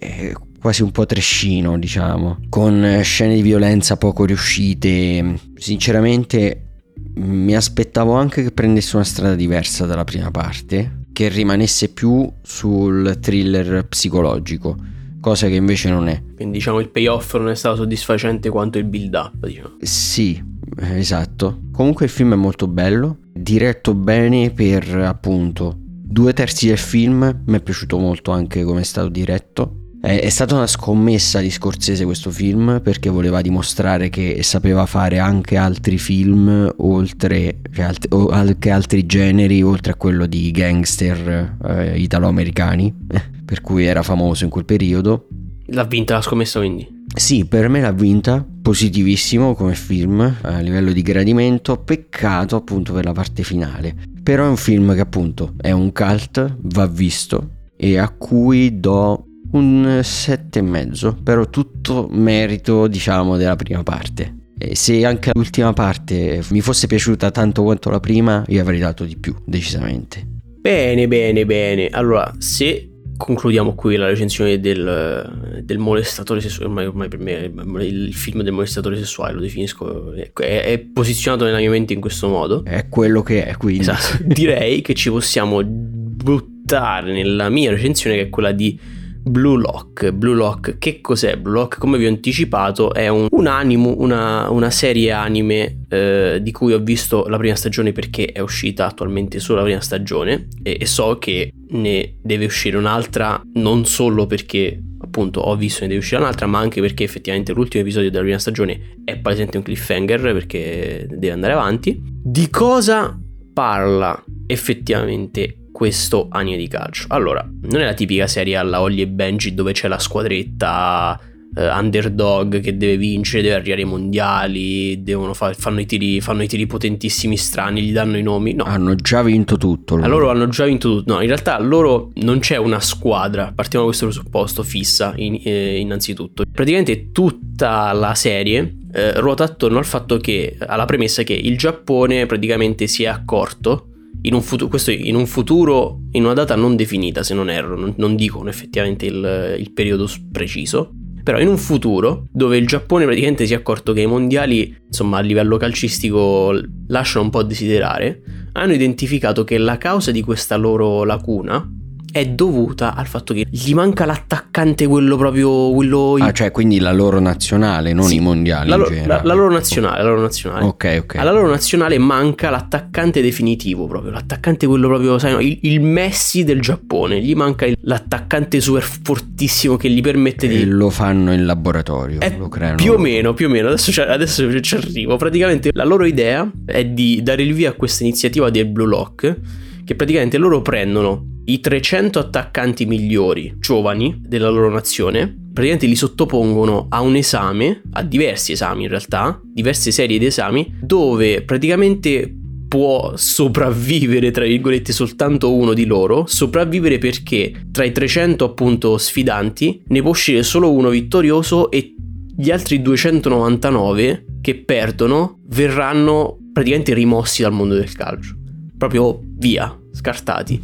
quasi 0.64 0.82
un 0.82 0.92
po' 0.92 1.06
trescino, 1.06 1.78
diciamo, 1.78 2.38
con 2.48 3.02
scene 3.04 3.36
di 3.36 3.42
violenza 3.42 3.98
poco 3.98 4.24
riuscite. 4.24 5.38
Sinceramente 5.56 6.68
mi 7.16 7.54
aspettavo 7.54 8.14
anche 8.14 8.44
che 8.44 8.52
prendesse 8.52 8.96
una 8.96 9.04
strada 9.04 9.36
diversa 9.36 9.86
dalla 9.86 10.06
prima 10.06 10.32
parte, 10.32 11.02
che 11.12 11.28
rimanesse 11.28 11.90
più 11.90 12.32
sul 12.42 13.18
thriller 13.20 13.86
psicologico, 13.90 14.78
cosa 15.20 15.48
che 15.48 15.56
invece 15.56 15.90
non 15.90 16.08
è. 16.08 16.24
Quindi 16.34 16.60
diciamo 16.60 16.80
il 16.80 16.88
payoff 16.88 17.36
non 17.36 17.50
è 17.50 17.56
stato 17.56 17.76
soddisfacente 17.76 18.48
quanto 18.48 18.78
il 18.78 18.86
build 18.86 19.14
up, 19.16 19.46
diciamo. 19.46 19.76
Sì, 19.82 20.42
esatto. 20.80 21.64
Comunque 21.74 22.06
il 22.06 22.12
film 22.12 22.32
è 22.32 22.38
molto 22.38 22.70
bello, 22.70 23.18
diretto 23.34 23.94
bene 23.94 24.52
per 24.52 24.96
appunto 24.96 25.76
due 25.78 26.32
terzi 26.32 26.68
del 26.68 26.78
film, 26.78 27.42
mi 27.48 27.58
è 27.58 27.62
piaciuto 27.62 27.98
molto 27.98 28.32
anche 28.32 28.64
come 28.64 28.80
è 28.80 28.86
stato 28.86 29.10
diretto 29.10 29.80
è 30.06 30.28
stata 30.28 30.56
una 30.56 30.68
scommessa 30.68 31.40
di 31.40 31.50
Scorsese 31.50 32.04
questo 32.04 32.30
film 32.30 32.82
perché 32.84 33.10
voleva 33.10 33.40
dimostrare 33.40 34.10
che 34.10 34.44
sapeva 34.44 34.86
fare 34.86 35.18
anche 35.18 35.56
altri 35.56 35.98
film 35.98 36.70
oltre 36.80 37.62
cioè 37.72 37.86
alt- 37.86 38.14
anche 38.32 38.70
altri 38.70 39.06
generi 39.06 39.62
oltre 39.62 39.94
a 39.94 39.96
quello 39.96 40.26
di 40.26 40.52
gangster 40.52 41.56
eh, 41.66 41.98
italo-americani 41.98 42.94
per 43.46 43.62
cui 43.62 43.86
era 43.86 44.04
famoso 44.04 44.44
in 44.44 44.50
quel 44.50 44.66
periodo. 44.66 45.30
L'ha 45.68 45.86
vinta 45.86 46.16
la 46.16 46.22
scommessa 46.22 46.60
quindi? 46.60 46.86
Sì, 47.16 47.46
per 47.46 47.70
me 47.70 47.80
l'ha 47.80 47.94
vinta, 47.94 48.46
positivissimo 48.62 49.56
come 49.56 49.74
film 49.74 50.20
a 50.42 50.60
livello 50.60 50.92
di 50.92 51.02
gradimento, 51.02 51.78
peccato 51.78 52.58
appunto 52.58 52.92
per 52.92 53.06
la 53.06 53.14
parte 53.14 53.44
finale 53.44 53.96
Però 54.22 54.44
è 54.44 54.50
un 54.50 54.58
film 54.58 54.94
che 54.96 55.02
appunto 55.02 55.54
è 55.62 55.72
un 55.72 55.94
cult, 55.94 56.58
va 56.60 56.88
visto 56.88 57.52
e 57.78 57.98
a 57.98 58.10
cui 58.10 58.80
do 58.82 59.28
un 59.54 60.02
sette 60.04 60.60
e 60.60 60.62
mezzo, 60.62 61.18
però 61.22 61.48
tutto 61.50 62.08
merito 62.12 62.88
diciamo 62.88 63.38
della 63.38 63.56
prima 63.56 63.84
parte. 63.84 64.42
E 64.58 64.76
se 64.76 65.06
anche 65.06 65.32
l'ultima 65.34 65.74
parte 65.74 66.42
mi 66.52 66.62
fosse 66.62 66.88
piaciuta 66.88 67.32
tanto 67.32 67.64
quanto 67.64 67.90
la 67.90 68.00
prima, 68.00 68.44
io 68.48 68.62
avrei 68.62 68.80
dato 68.80 69.04
di 69.04 69.18
più, 69.18 69.36
decisamente. 69.46 70.26
Bene, 70.60 71.08
bene, 71.08 71.46
bene. 71.46 71.88
Allora, 71.90 72.34
se 72.38 72.90
concludiamo 73.18 73.76
qui 73.76 73.96
la 73.96 74.08
recensione 74.08 74.60
del, 74.60 75.62
del 75.64 75.78
molestatore 75.78 76.42
sessuale. 76.42 76.68
Ormai, 76.68 76.86
ormai, 76.86 77.08
per 77.08 77.20
me 77.20 77.84
il 77.86 78.14
film 78.14 78.42
del 78.42 78.54
molestatore 78.54 78.98
sessuale 78.98 79.34
lo 79.34 79.42
definisco. 79.42 80.14
È, 80.14 80.32
è, 80.34 80.80
posizionato 80.80 81.46
nella 81.46 81.58
mia 81.60 81.70
mente 81.70 81.94
in 81.94 82.02
questo 82.02 82.28
modo. 82.28 82.64
È 82.64 82.88
quello 82.90 83.22
che 83.22 83.46
è, 83.46 83.58
quindi. 83.58 83.82
Esatto. 83.82 84.24
Direi 84.26 84.82
che 84.82 84.94
ci 84.94 85.10
possiamo 85.10 85.62
buttare 85.64 87.12
nella 87.12 87.50
mia 87.50 87.72
recensione, 87.72 88.16
che 88.16 88.22
è 88.24 88.30
quella 88.30 88.52
di 88.52 88.80
Blue 89.24 89.60
Lock. 89.60 90.12
Blue 90.12 90.36
Lock, 90.36 90.78
che 90.78 91.00
cos'è 91.02 91.38
Blue 91.38 91.54
Lock? 91.54 91.78
Come 91.78 91.98
vi 91.98 92.06
ho 92.06 92.10
anticipato, 92.10 92.94
è 92.94 93.08
un, 93.08 93.28
un 93.30 93.48
animo, 93.48 93.96
una, 93.98 94.50
una, 94.50 94.70
serie 94.70 95.12
anime 95.12 95.86
eh, 95.90 96.40
di 96.42 96.52
cui 96.52 96.74
ho 96.74 96.80
visto 96.80 97.26
la 97.28 97.38
prima 97.38 97.56
stagione 97.56 97.92
perché 97.94 98.26
è 98.26 98.40
uscita 98.40 98.86
attualmente 98.86 99.40
solo 99.40 99.60
la 99.60 99.66
prima 99.66 99.82
stagione 99.82 100.48
e, 100.62 100.78
e 100.80 100.86
so 100.86 101.18
che 101.20 101.52
ne 101.70 102.16
deve 102.22 102.46
uscire 102.46 102.78
un'altra 102.78 103.42
non 103.54 103.86
solo 103.86 104.28
perché 104.28 104.80
appunto 105.00 105.42
ho 105.42 105.56
visto 105.56 105.82
ne 105.82 105.88
deve 105.88 106.00
uscire 106.00 106.22
un'altra, 106.22 106.46
ma 106.48 106.60
anche 106.60 106.82
perché 106.82 107.04
effettivamente 107.04 107.54
l'ultimo 107.54 107.84
episodio 107.84 108.10
della 108.10 108.24
prima 108.24 108.40
stagione 108.40 108.98
è 109.06 109.18
palesemente 109.18 109.58
un 109.58 109.64
cliffhanger 109.64 110.22
perché 110.34 111.08
deve 111.10 111.32
andare 111.32 111.54
avanti. 111.54 112.02
Di 112.04 112.50
cosa 112.50 113.18
parla 113.54 114.22
effettivamente 114.48 115.58
questo 115.74 116.28
anime 116.30 116.56
di 116.56 116.68
calcio. 116.70 117.08
Allora, 117.10 117.46
non 117.64 117.82
è 117.82 117.84
la 117.84 117.94
tipica 117.94 118.28
serie 118.28 118.56
alla 118.56 118.80
Holly 118.80 119.02
e 119.02 119.08
Benji 119.08 119.54
dove 119.54 119.74
c'è 119.74 119.90
la 119.90 120.00
squadretta 120.00 121.20
eh, 121.56 121.68
underdog 121.68 122.62
che 122.62 122.78
deve 122.78 122.98
vincere, 122.98 123.42
deve 123.42 123.56
arrivare 123.56 123.82
ai 123.82 123.88
mondiali, 123.88 125.04
fa- 125.34 125.54
fanno, 125.54 125.82
i 125.82 125.86
tiri, 125.86 126.22
fanno, 126.22 126.44
i 126.44 126.48
tiri, 126.48 126.66
potentissimi 126.66 127.38
strani, 127.38 127.82
gli 127.82 127.92
danno 127.92 128.18
i 128.18 128.24
nomi. 128.24 128.54
No. 128.54 128.64
Hanno 128.64 128.96
già 128.96 129.22
vinto 129.24 129.58
tutto. 129.58 129.96
Loro. 129.96 130.08
loro 130.08 130.30
hanno 130.30 130.48
già 130.48 130.66
vinto 130.66 130.90
tutto. 130.90 131.14
No, 131.14 131.22
in 131.22 131.28
realtà 131.28 131.60
loro 131.60 132.12
non 132.16 132.40
c'è 132.40 132.58
una 132.58 132.80
squadra, 132.80 133.52
partiamo 133.54 133.86
da 133.86 133.92
questo 133.92 134.08
presupposto, 134.08 134.64
fissa 134.64 135.14
in, 135.18 135.40
eh, 135.44 135.80
innanzitutto. 135.80 136.44
Praticamente 136.52 137.12
tutta 137.12 137.92
la 137.94 138.16
serie 138.16 138.78
eh, 138.94 139.20
ruota 139.20 139.44
attorno 139.44 139.78
al 139.80 139.86
fatto 139.86 140.18
che, 140.18 140.56
alla 140.60 140.86
premessa 140.86 141.24
che 141.24 141.34
il 141.34 141.58
Giappone 141.58 142.26
praticamente 142.26 142.88
si 142.88 143.04
è 143.04 143.08
accorto 143.08 143.88
in 144.26 144.34
un, 144.34 144.42
futuro, 144.42 144.70
questo 144.70 144.92
in 144.92 145.16
un 145.16 145.26
futuro, 145.26 146.00
in 146.12 146.24
una 146.24 146.34
data 146.34 146.56
non 146.56 146.76
definita 146.76 147.24
se 147.24 147.34
non 147.34 147.50
erro, 147.50 147.78
non, 147.78 147.94
non 147.98 148.16
dicono 148.16 148.50
effettivamente 148.50 149.06
il, 149.06 149.56
il 149.60 149.72
periodo 149.74 150.10
preciso, 150.32 150.94
però 151.24 151.40
in 151.40 151.48
un 151.48 151.58
futuro 151.58 152.28
dove 152.32 152.58
il 152.58 152.68
Giappone 152.68 153.06
praticamente 153.06 153.46
si 153.46 153.54
è 153.54 153.56
accorto 153.56 153.94
che 153.94 154.02
i 154.02 154.06
mondiali, 154.06 154.76
insomma 154.88 155.18
a 155.18 155.22
livello 155.22 155.58
calcistico, 155.58 156.54
lasciano 156.88 157.26
un 157.26 157.32
po' 157.32 157.40
a 157.40 157.44
desiderare, 157.44 158.22
hanno 158.54 158.74
identificato 158.74 159.44
che 159.44 159.58
la 159.58 159.78
causa 159.78 160.12
di 160.12 160.22
questa 160.22 160.56
loro 160.56 161.04
lacuna 161.04 161.66
è 162.14 162.28
dovuta 162.28 162.94
al 162.94 163.08
fatto 163.08 163.34
che 163.34 163.48
gli 163.50 163.74
manca 163.74 164.06
l'attaccante 164.06 164.86
quello 164.86 165.18
proprio 165.18 165.72
quello 165.72 166.18
ah 166.20 166.32
cioè 166.32 166.52
quindi 166.52 166.78
la 166.78 166.92
loro 166.92 167.20
nazionale 167.20 167.92
non 167.92 168.06
sì, 168.06 168.18
i 168.18 168.20
mondiali 168.20 168.70
la, 168.70 168.76
lo, 168.76 168.88
la, 168.88 169.22
la, 169.24 169.34
loro 169.34 169.52
nazionale 169.52 170.04
la 170.04 170.10
loro 170.10 170.22
nazionale. 170.22 170.64
Ok 170.66 171.00
ok. 171.02 171.16
Alla 171.16 171.32
loro 171.32 171.50
nazionale 171.50 171.98
manca 171.98 172.52
l'attaccante 172.52 173.20
definitivo 173.24 173.88
proprio 173.88 174.12
l'attaccante 174.12 174.68
quello 174.68 174.88
proprio 174.90 175.18
sai 175.18 175.32
no, 175.32 175.40
il, 175.40 175.58
il, 175.62 175.82
Messi 175.82 176.44
del 176.44 176.62
Giappone 176.62 177.20
gli 177.20 177.34
manca 177.34 177.66
il, 177.66 177.76
l'attaccante 177.82 178.62
super 178.62 178.84
fortissimo 178.84 179.76
che 179.76 179.90
gli 179.90 180.02
permette 180.02 180.46
e 180.46 180.50
di 180.50 180.66
lo 180.66 180.92
fanno 180.92 181.34
in 181.34 181.48
laboratorio 181.48 182.20
è 182.20 182.36
lo 182.38 182.48
creano 182.48 182.76
più 182.76 182.94
o 182.94 182.98
meno 183.00 183.34
più 183.34 183.48
o 183.48 183.50
meno 183.50 183.70
adesso, 183.70 184.04
adesso 184.04 184.62
ci 184.62 184.76
arrivo. 184.76 185.18
Praticamente 185.18 185.72
la 185.74 185.84
loro 185.84 186.06
idea 186.06 186.48
è 186.64 186.86
di 186.86 187.22
dare 187.24 187.42
il 187.42 187.54
via 187.54 187.72
a 187.72 187.74
questa 187.74 188.04
iniziativa 188.04 188.52
del 188.52 188.68
Blue 188.68 188.88
Lock 188.88 189.36
che 189.84 189.96
praticamente 189.96 190.38
loro 190.38 190.62
prendono 190.62 191.32
i 191.46 191.60
300 191.60 192.20
attaccanti 192.20 192.86
migliori 192.86 193.56
giovani 193.60 194.18
della 194.20 194.50
loro 194.50 194.70
nazione, 194.70 195.28
praticamente 195.28 195.88
li 195.88 195.96
sottopongono 195.96 196.88
a 196.90 197.02
un 197.02 197.16
esame, 197.16 197.82
a 197.92 198.04
diversi 198.04 198.54
esami 198.54 198.84
in 198.84 198.90
realtà, 198.90 199.42
diverse 199.44 199.92
serie 199.92 200.18
di 200.18 200.26
esami, 200.26 200.74
dove 200.82 201.44
praticamente 201.44 202.38
può 202.68 203.14
sopravvivere, 203.16 204.32
tra 204.32 204.46
virgolette, 204.46 204.92
soltanto 204.94 205.54
uno 205.54 205.74
di 205.74 205.86
loro, 205.86 206.26
sopravvivere 206.26 206.98
perché 206.98 207.68
tra 207.72 207.84
i 207.84 207.92
300 207.92 208.44
appunto 208.46 208.98
sfidanti 208.98 209.84
ne 209.88 210.02
può 210.02 210.10
uscire 210.10 210.42
solo 210.42 210.72
uno 210.72 210.90
vittorioso 210.90 211.70
e 211.70 211.94
gli 212.36 212.50
altri 212.50 212.82
299 212.82 214.26
che 214.42 214.56
perdono 214.56 215.40
verranno 215.50 216.40
praticamente 216.52 216.96
rimossi 216.96 217.44
dal 217.44 217.52
mondo 217.52 217.76
del 217.76 217.92
calcio. 217.94 218.38
Proprio 218.84 219.18
via, 219.38 219.80
scartati. 219.94 220.62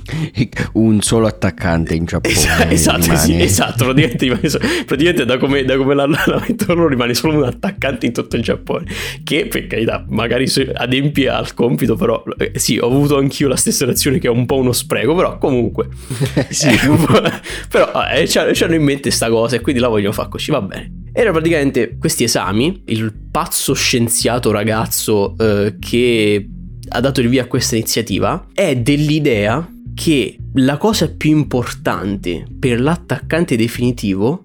Un 0.73 0.99
solo 0.99 1.25
attaccante 1.25 1.95
in 1.95 2.03
Giappone. 2.03 2.69
esatto, 2.69 3.15
sì, 3.15 3.39
esatto. 3.39 3.85
Praticamente, 3.85 4.59
praticamente 4.85 5.23
da 5.23 5.37
come, 5.37 5.63
da 5.63 5.77
come 5.77 5.95
la, 5.95 6.05
la 6.05 6.43
mettono 6.45 6.89
rimane 6.89 7.13
solo 7.13 7.37
un 7.37 7.45
attaccante 7.45 8.07
in 8.07 8.11
tutto 8.11 8.35
il 8.35 8.41
Giappone. 8.41 8.87
Che 9.23 9.47
per 9.47 9.67
carità, 9.67 10.03
magari 10.09 10.51
adempie 10.73 11.29
al 11.29 11.53
compito, 11.53 11.95
però 11.95 12.21
eh, 12.37 12.59
sì, 12.59 12.77
ho 12.77 12.87
avuto 12.87 13.17
anch'io 13.17 13.47
la 13.47 13.55
stessa 13.55 13.85
reazione 13.85 14.19
che 14.19 14.27
è 14.27 14.31
un 14.31 14.45
po' 14.45 14.57
uno 14.57 14.73
spreco, 14.73 15.15
però 15.15 15.37
comunque. 15.37 15.87
sì. 16.49 16.67
eh, 16.67 17.31
però 17.71 17.89
eh, 18.11 18.25
c'hanno 18.27 18.75
in 18.75 18.83
mente 18.83 19.11
sta 19.11 19.29
cosa 19.29 19.55
e 19.55 19.61
quindi 19.61 19.79
la 19.79 19.87
vogliono 19.87 20.11
fare 20.11 20.27
così, 20.27 20.51
va 20.51 20.61
bene. 20.61 20.91
Era 21.13 21.31
praticamente 21.31 21.95
questi 21.97 22.25
esami, 22.25 22.83
il 22.87 23.13
pazzo 23.31 23.73
scienziato 23.73 24.51
ragazzo 24.51 25.37
eh, 25.37 25.77
che 25.79 26.45
ha 26.89 26.99
dato 26.99 27.21
il 27.21 27.29
via 27.29 27.43
a 27.43 27.47
questa 27.47 27.75
iniziativa 27.75 28.47
è 28.53 28.75
dell'idea 28.75 29.67
che 29.93 30.37
la 30.53 30.77
cosa 30.77 31.09
più 31.09 31.31
importante 31.31 32.45
per 32.57 32.81
l'attaccante 32.81 33.55
definitivo 33.55 34.43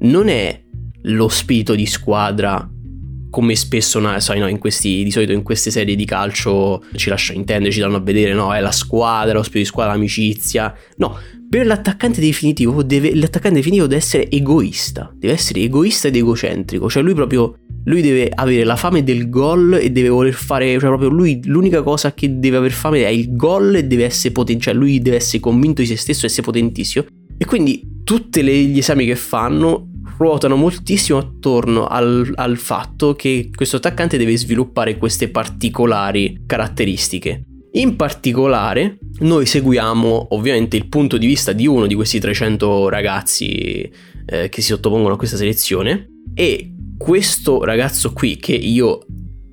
non 0.00 0.28
è 0.28 0.62
lo 1.02 1.28
spirito 1.28 1.74
di 1.74 1.86
squadra 1.86 2.68
come 3.30 3.54
spesso 3.56 4.00
sai, 4.20 4.38
no, 4.40 4.58
questi, 4.58 5.02
di 5.04 5.10
solito 5.10 5.32
in 5.32 5.42
queste 5.42 5.70
serie 5.70 5.94
di 5.94 6.04
calcio 6.04 6.82
ci 6.94 7.10
lasciano 7.10 7.38
intendere, 7.38 7.70
ci 7.70 7.80
danno 7.80 7.96
a 7.96 8.00
vedere, 8.00 8.32
no, 8.32 8.54
è 8.54 8.60
la 8.60 8.72
squadra, 8.72 9.34
lo 9.34 9.42
spirito 9.42 9.64
di 9.64 9.66
squadra, 9.66 9.92
l'amicizia. 9.92 10.74
No, 10.96 11.18
per 11.48 11.66
l'attaccante 11.66 12.20
definitivo 12.20 12.82
deve, 12.82 13.14
l'attaccante 13.14 13.56
definitivo 13.56 13.86
deve 13.86 14.00
essere 14.00 14.30
egoista, 14.30 15.12
deve 15.14 15.34
essere 15.34 15.60
egoista 15.60 16.08
ed 16.08 16.16
egocentrico, 16.16 16.88
cioè 16.88 17.02
lui 17.02 17.14
proprio 17.14 17.58
lui 17.88 18.02
deve 18.02 18.30
avere 18.32 18.64
la 18.64 18.76
fame 18.76 19.02
del 19.02 19.30
gol 19.30 19.78
e 19.80 19.90
deve 19.90 20.08
voler 20.08 20.34
fare, 20.34 20.72
cioè 20.72 20.88
proprio 20.88 21.08
lui 21.08 21.40
l'unica 21.44 21.82
cosa 21.82 22.12
che 22.12 22.38
deve 22.38 22.58
aver 22.58 22.70
fame 22.70 23.04
è 23.04 23.08
il 23.08 23.34
gol 23.34 23.76
e 23.76 23.84
deve 23.84 24.04
essere 24.04 24.32
potente, 24.32 24.64
cioè 24.64 24.74
lui 24.74 25.00
deve 25.00 25.16
essere 25.16 25.40
convinto 25.40 25.80
di 25.80 25.88
se 25.88 25.96
stesso 25.96 26.24
e 26.24 26.28
essere 26.28 26.42
potentissimo. 26.42 27.06
E 27.36 27.44
quindi 27.46 27.82
tutti 28.04 28.42
gli 28.42 28.78
esami 28.78 29.06
che 29.06 29.16
fanno 29.16 29.88
ruotano 30.18 30.56
moltissimo 30.56 31.18
attorno 31.18 31.86
al, 31.86 32.30
al 32.34 32.58
fatto 32.58 33.14
che 33.14 33.50
questo 33.54 33.76
attaccante 33.76 34.18
deve 34.18 34.36
sviluppare 34.36 34.98
queste 34.98 35.28
particolari 35.28 36.42
caratteristiche. 36.44 37.44
In 37.72 37.96
particolare, 37.96 38.98
noi 39.20 39.46
seguiamo 39.46 40.28
ovviamente 40.30 40.76
il 40.76 40.88
punto 40.88 41.16
di 41.16 41.26
vista 41.26 41.52
di 41.52 41.66
uno 41.66 41.86
di 41.86 41.94
questi 41.94 42.18
300 42.18 42.88
ragazzi 42.88 43.90
eh, 44.26 44.48
che 44.48 44.60
si 44.60 44.72
sottopongono 44.72 45.14
a 45.14 45.16
questa 45.16 45.36
selezione 45.36 46.08
e 46.34 46.72
questo 46.98 47.64
ragazzo 47.64 48.12
qui 48.12 48.36
che 48.36 48.52
io 48.52 49.06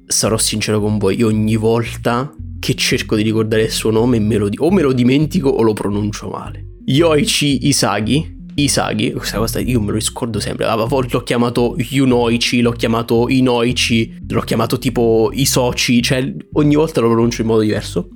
sarò 0.05 0.37
sincero 0.37 0.79
con 0.81 0.97
voi, 0.97 1.17
io 1.17 1.27
ogni 1.27 1.55
volta 1.55 2.33
che 2.59 2.73
cerco 2.73 3.15
di 3.15 3.21
ricordare 3.21 3.63
il 3.63 3.71
suo 3.71 3.91
nome 3.91 4.19
me 4.19 4.37
lo, 4.37 4.49
o 4.57 4.71
me 4.71 4.81
lo 4.81 4.91
dimentico 4.91 5.49
o 5.49 5.61
lo 5.61 5.73
pronuncio 5.73 6.27
male. 6.27 6.79
Yoichi 6.85 7.67
Isagi. 7.67 8.33
Isagi, 8.57 9.11
questa 9.11 9.37
cosa 9.37 9.59
io 9.59 9.79
me 9.81 9.87
lo 9.87 9.93
riscordo 9.93 10.39
sempre. 10.39 10.65
A 10.65 10.75
volte 10.75 11.13
l'ho 11.13 11.23
chiamato 11.23 11.75
Yunoichi, 11.77 12.61
l'ho 12.61 12.71
chiamato 12.71 13.27
Inoichi, 13.27 14.19
l'ho 14.27 14.41
chiamato 14.41 14.79
tipo 14.79 15.29
Isochi, 15.33 16.01
cioè 16.01 16.33
ogni 16.53 16.75
volta 16.75 17.01
lo 17.01 17.09
pronuncio 17.09 17.41
in 17.41 17.47
modo 17.47 17.61
diverso. 17.61 18.09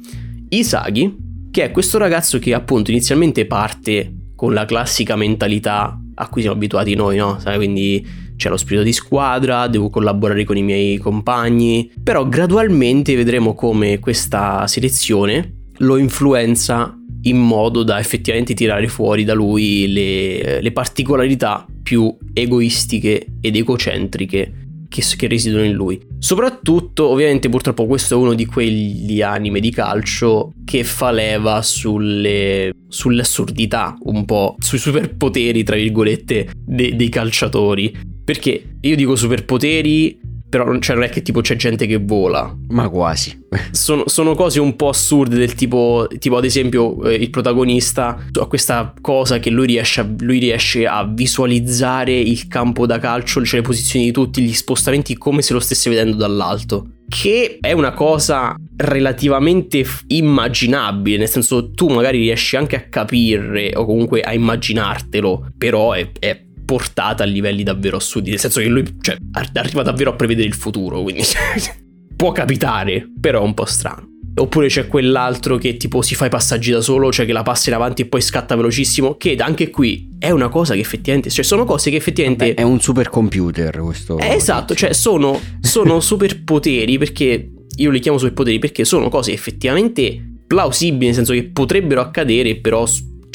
Isagi, 0.49 1.15
che 1.51 1.65
è 1.65 1.71
questo 1.71 1.97
ragazzo 1.97 2.39
che 2.39 2.53
appunto 2.53 2.89
inizialmente 2.89 3.45
parte 3.45 4.13
con 4.35 4.53
la 4.53 4.65
classica 4.65 5.15
mentalità 5.17 5.99
a 6.15 6.29
cui 6.29 6.41
siamo 6.41 6.55
abituati 6.55 6.95
noi, 6.95 7.17
no? 7.17 7.37
Sai, 7.39 7.57
quindi 7.57 8.05
c'è 8.39 8.47
lo 8.47 8.56
spirito 8.56 8.84
di 8.84 8.93
squadra, 8.93 9.67
devo 9.67 9.89
collaborare 9.89 10.45
con 10.45 10.56
i 10.56 10.63
miei 10.63 10.97
compagni, 10.97 11.91
però 12.02 12.25
gradualmente 12.25 13.13
vedremo 13.13 13.54
come 13.54 13.99
questa 13.99 14.65
selezione 14.65 15.71
lo 15.80 15.97
influenza 15.97 16.97
in 17.23 17.38
modo 17.38 17.84
da 17.84 17.99
effettivamente 17.99 18.54
tirare 18.54 18.88
fuori 18.88 19.25
da 19.25 19.34
lui 19.34 19.91
le, 19.91 20.62
le 20.62 20.71
particolarità 20.71 21.65
più 21.84 22.15
egoistiche 22.32 23.25
ed 23.41 23.58
egocentriche 23.58 24.68
che, 24.89 25.04
che 25.15 25.28
risidono 25.28 25.63
in 25.63 25.73
lui. 25.73 26.02
Soprattutto, 26.17 27.08
ovviamente, 27.08 27.47
purtroppo 27.47 27.86
questo 27.86 28.15
è 28.15 28.17
uno 28.17 28.34
di 28.34 28.45
quegli 28.45 29.21
anime 29.21 29.60
di 29.60 29.69
calcio 29.69 30.52
che 30.65 30.84
fa 30.84 31.12
leva 31.12 31.62
sulle, 31.62 32.73
sulle 32.89 33.21
assurdità, 33.21 33.95
un 34.04 34.25
po', 34.25 34.56
sui 34.60 34.80
superpoteri, 34.80 35.63
tra 35.63 35.75
virgolette, 35.75 36.49
de, 36.65 36.95
dei 36.95 37.10
calciatori. 37.10 37.95
Perché 38.25 38.78
io 38.82 38.95
dico 38.95 39.15
superpoteri 39.15 40.19
però 40.49 40.65
non, 40.65 40.81
cioè, 40.81 40.95
non 40.95 41.05
è 41.05 41.09
che 41.09 41.21
tipo 41.21 41.41
c'è 41.41 41.55
gente 41.55 41.85
che 41.85 41.97
vola. 41.97 42.53
Ma 42.69 42.89
quasi. 42.89 43.38
Sono, 43.71 44.03
sono 44.07 44.35
cose 44.35 44.59
un 44.59 44.75
po' 44.75 44.89
assurde 44.89 45.35
del 45.35 45.55
tipo, 45.55 46.07
tipo 46.19 46.38
ad 46.38 46.45
esempio 46.45 47.03
eh, 47.03 47.15
il 47.15 47.29
protagonista 47.29 48.25
ha 48.39 48.45
questa 48.45 48.93
cosa 49.01 49.39
che 49.39 49.49
lui 49.49 49.67
riesce, 49.67 50.01
a, 50.01 50.09
lui 50.19 50.38
riesce 50.39 50.85
a 50.85 51.03
visualizzare 51.05 52.13
il 52.13 52.47
campo 52.47 52.85
da 52.85 52.99
calcio, 52.99 53.43
cioè 53.43 53.59
le 53.59 53.65
posizioni 53.65 54.05
di 54.05 54.12
tutti, 54.12 54.41
gli 54.41 54.53
spostamenti 54.53 55.17
come 55.17 55.41
se 55.41 55.53
lo 55.53 55.59
stesse 55.59 55.89
vedendo 55.89 56.15
dall'alto. 56.15 56.89
Che 57.07 57.57
è 57.59 57.71
una 57.71 57.91
cosa 57.93 58.55
relativamente 58.75 59.83
immaginabile, 60.07 61.17
nel 61.17 61.29
senso 61.29 61.71
tu 61.71 61.88
magari 61.88 62.19
riesci 62.19 62.55
anche 62.55 62.75
a 62.75 62.81
capire 62.88 63.71
o 63.75 63.85
comunque 63.85 64.21
a 64.21 64.33
immaginartelo, 64.33 65.51
però 65.57 65.93
è, 65.93 66.12
è 66.19 66.39
portata 66.69 67.23
a 67.23 67.25
livelli 67.25 67.63
davvero 67.63 67.97
assurdi. 67.97 68.29
Nel 68.29 68.38
senso 68.38 68.60
che 68.60 68.67
lui 68.67 68.86
cioè, 69.01 69.17
arriva 69.53 69.82
davvero 69.82 70.12
a 70.12 70.13
prevedere 70.13 70.47
il 70.47 70.53
futuro, 70.53 71.01
quindi 71.01 71.23
può 72.15 72.32
capitare, 72.32 73.10
però 73.19 73.41
è 73.41 73.43
un 73.43 73.55
po' 73.55 73.65
strano. 73.65 74.08
Oppure 74.36 74.67
c'è 74.67 74.86
quell'altro 74.86 75.58
che 75.58 75.77
tipo 75.77 76.03
si 76.03 76.13
fa 76.13 76.27
i 76.27 76.29
passaggi 76.29 76.69
da 76.69 76.79
solo, 76.79 77.12
cioè 77.12 77.25
che 77.25 77.34
la 77.34 77.41
passa 77.41 77.71
in 77.71 77.75
avanti 77.75 78.03
e 78.03 78.05
poi 78.05 78.21
scatta 78.21 78.55
velocissimo, 78.55 79.15
che 79.15 79.36
anche 79.38 79.71
qui 79.71 80.10
è 80.19 80.29
una 80.29 80.47
cosa 80.49 80.75
che 80.75 80.79
effettivamente, 80.79 81.32
cioè 81.32 81.43
sono 81.43 81.65
cose 81.65 81.89
che 81.89 81.95
effettivamente... 81.95 82.53
Beh, 82.53 82.53
è 82.53 82.62
un 82.62 82.79
supercomputer 82.79 83.79
questo. 83.79 84.19
Eh, 84.19 84.36
esatto, 84.36 84.75
cioè 84.75 84.93
sono, 84.93 85.39
sono 85.62 85.99
superpoteri 85.99 86.99
perché 86.99 87.49
io 87.77 87.89
li 87.89 87.99
chiamo 87.99 88.19
superpoteri 88.19 88.60
perché 88.60 88.86
sono 88.86 89.10
cose 89.10 89.34
effettivamente 89.34 90.21
plausibili, 90.45 91.05
nel 91.08 91.15
senso 91.15 91.34
che 91.34 91.45
potrebbero 91.45 92.01
accadere, 92.01 92.58
però 92.58 92.86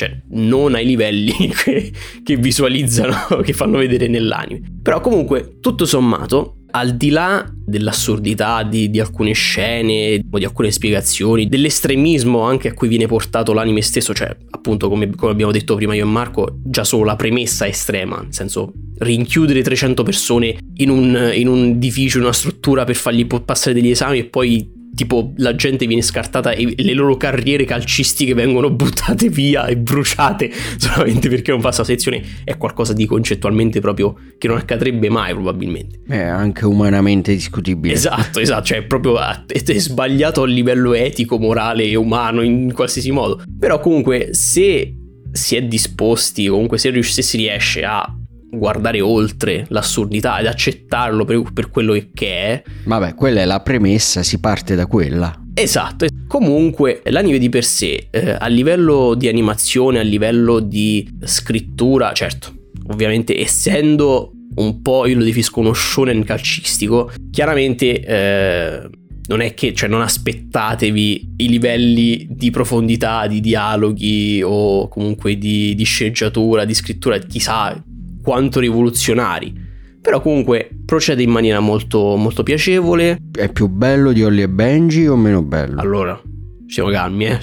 cioè 0.05 0.21
non 0.31 0.75
ai 0.75 0.85
livelli 0.85 1.33
che, 1.65 1.93
che 2.23 2.37
visualizzano, 2.37 3.41
che 3.43 3.53
fanno 3.53 3.79
vedere 3.79 4.09
nell'anime. 4.09 4.61
Però 4.83 5.01
comunque, 5.01 5.59
tutto 5.61 5.87
sommato, 5.87 6.59
al 6.73 6.97
di 6.97 7.11
là 7.11 7.49
dell'assurdità 7.67 8.65
di, 8.65 8.91
di, 8.91 8.99
alcune 8.99 9.33
scene 9.33 10.21
di 10.21 10.45
alcune 10.45 10.73
spiegazioni, 10.73 11.49
dell'estremismo 11.49 12.41
anche 12.41 12.69
a 12.69 12.75
cui 12.75 12.89
viene 12.89 13.07
portato 13.07 13.53
l'anime 13.53 13.81
stesso, 13.81 14.13
cioè 14.13 14.37
appunto 14.51 14.89
come, 14.89 15.15
come, 15.15 15.31
abbiamo 15.31 15.53
detto 15.53 15.77
prima 15.77 15.95
io 15.95 16.03
e 16.03 16.09
Marco, 16.09 16.59
già 16.65 16.83
solo 16.83 17.05
la 17.05 17.17
premessa 17.17 17.65
è 17.65 17.69
estrema, 17.69 18.21
nel 18.21 18.35
senso 18.35 18.73
rinchiudere 18.99 19.63
300 19.63 20.03
persone 20.03 20.57
in 20.75 20.91
un, 20.91 21.33
in 21.35 21.47
un 21.47 21.65
edificio, 21.65 22.19
in 22.19 22.25
una 22.25 22.33
struttura 22.33 22.85
per 22.85 22.97
fargli 22.97 23.25
passare 23.27 23.73
degli 23.73 23.91
esami 23.91 24.19
e 24.19 24.25
poi 24.25 24.83
tipo 24.95 25.33
la 25.37 25.55
gente 25.55 25.87
viene 25.87 26.03
scartata 26.03 26.53
e 26.53 26.75
le 26.77 26.93
loro 26.95 27.17
carriere 27.17 27.65
calcistiche 27.65 28.35
vengono 28.35 28.71
buttate 28.71 29.29
via 29.29 29.67
e 29.67 29.77
bruciate 29.77 30.51
solamente 30.79 31.29
perché 31.29 31.51
non 31.51 31.61
passa 31.61 31.85
sezione 31.85 32.23
è 32.45 32.57
qualcosa 32.57 32.93
di 32.93 33.07
concettualmente 33.07 33.81
proprio 33.81 34.15
che 34.39 34.49
non 34.49 34.57
accadrebbe 34.57 35.09
mai 35.09 35.33
probabilmente. 35.33 36.01
È 36.07 36.19
anche 36.19 36.65
umanamente 36.65 37.33
discutibile. 37.33 37.95
Esatto, 37.95 38.41
esatto, 38.41 38.65
cioè 38.65 38.83
proprio 38.83 39.19
è, 39.21 39.45
è 39.47 39.79
sbagliato 39.79 40.43
a 40.43 40.47
livello 40.47 40.95
etico, 40.95 41.39
morale 41.39 41.85
e 41.85 41.97
umano 41.97 42.43
in 42.43 42.73
qualsiasi 42.73 43.11
modo. 43.11 43.43
Però 43.59 43.81
comunque 43.81 44.29
se 44.33 44.95
si 45.33 45.57
è 45.57 45.63
disposti, 45.63 46.47
comunque 46.47 46.79
se 46.79 47.03
si 47.03 47.37
riesce 47.37 47.85
a 47.85 48.19
guardare 48.59 49.01
oltre 49.01 49.67
l'assurdità 49.69 50.39
ed 50.39 50.47
accettarlo 50.47 51.25
per, 51.25 51.43
per 51.53 51.71
quello 51.71 51.99
che 52.13 52.29
è. 52.29 52.63
Vabbè, 52.85 53.15
quella 53.15 53.41
è 53.41 53.45
la 53.45 53.61
premessa, 53.61 54.23
si 54.23 54.39
parte 54.41 54.75
da 54.75 54.87
quella. 54.87 55.43
Esatto, 55.55 56.07
comunque 56.27 57.01
l'anime 57.05 57.39
di 57.39 57.49
per 57.49 57.65
sé, 57.65 58.09
eh, 58.11 58.37
a 58.37 58.47
livello 58.49 59.15
di 59.15 59.29
animazione, 59.29 60.01
a 60.01 60.03
livello 60.03 60.59
di 60.59 61.09
scrittura, 61.23 62.13
certo, 62.13 62.53
ovviamente 62.89 63.39
essendo 63.39 64.33
un 64.57 64.83
po', 64.83 65.07
io 65.07 65.17
lo 65.17 65.23
definisco 65.23 65.61
uno 65.61 65.73
shonen 65.73 66.25
calcistico, 66.25 67.13
chiaramente 67.31 68.01
eh, 68.01 68.91
non 69.27 69.41
è 69.41 69.55
che, 69.55 69.73
cioè 69.75 69.89
non 69.89 70.03
aspettatevi 70.03 71.35
i 71.37 71.49
livelli 71.49 72.27
di 72.31 72.51
profondità, 72.51 73.27
di 73.27 73.41
dialoghi 73.41 74.43
o 74.45 74.89
comunque 74.89 75.39
di, 75.39 75.75
di 75.75 75.85
sceneggiatura, 75.85 76.65
di 76.65 76.75
scrittura, 76.75 77.17
chissà 77.19 77.83
quanto 78.25 78.59
rivoluzionari. 78.59 79.53
Però 80.01 80.21
comunque 80.21 80.69
procede 80.85 81.23
in 81.23 81.31
maniera 81.31 81.61
molto, 81.61 82.17
molto 82.17 82.43
piacevole. 82.43 83.19
È 83.31 83.51
più 83.53 83.69
bello 83.69 84.13
di 84.13 84.23
Holly 84.25 84.43
e 84.43 84.49
Benji 84.49 85.07
o 85.07 85.17
meno 85.17 85.43
bello? 85.43 85.81
Allora, 85.81 86.21
siamo 86.67 86.91
calmi, 86.91 87.27
eh. 87.27 87.39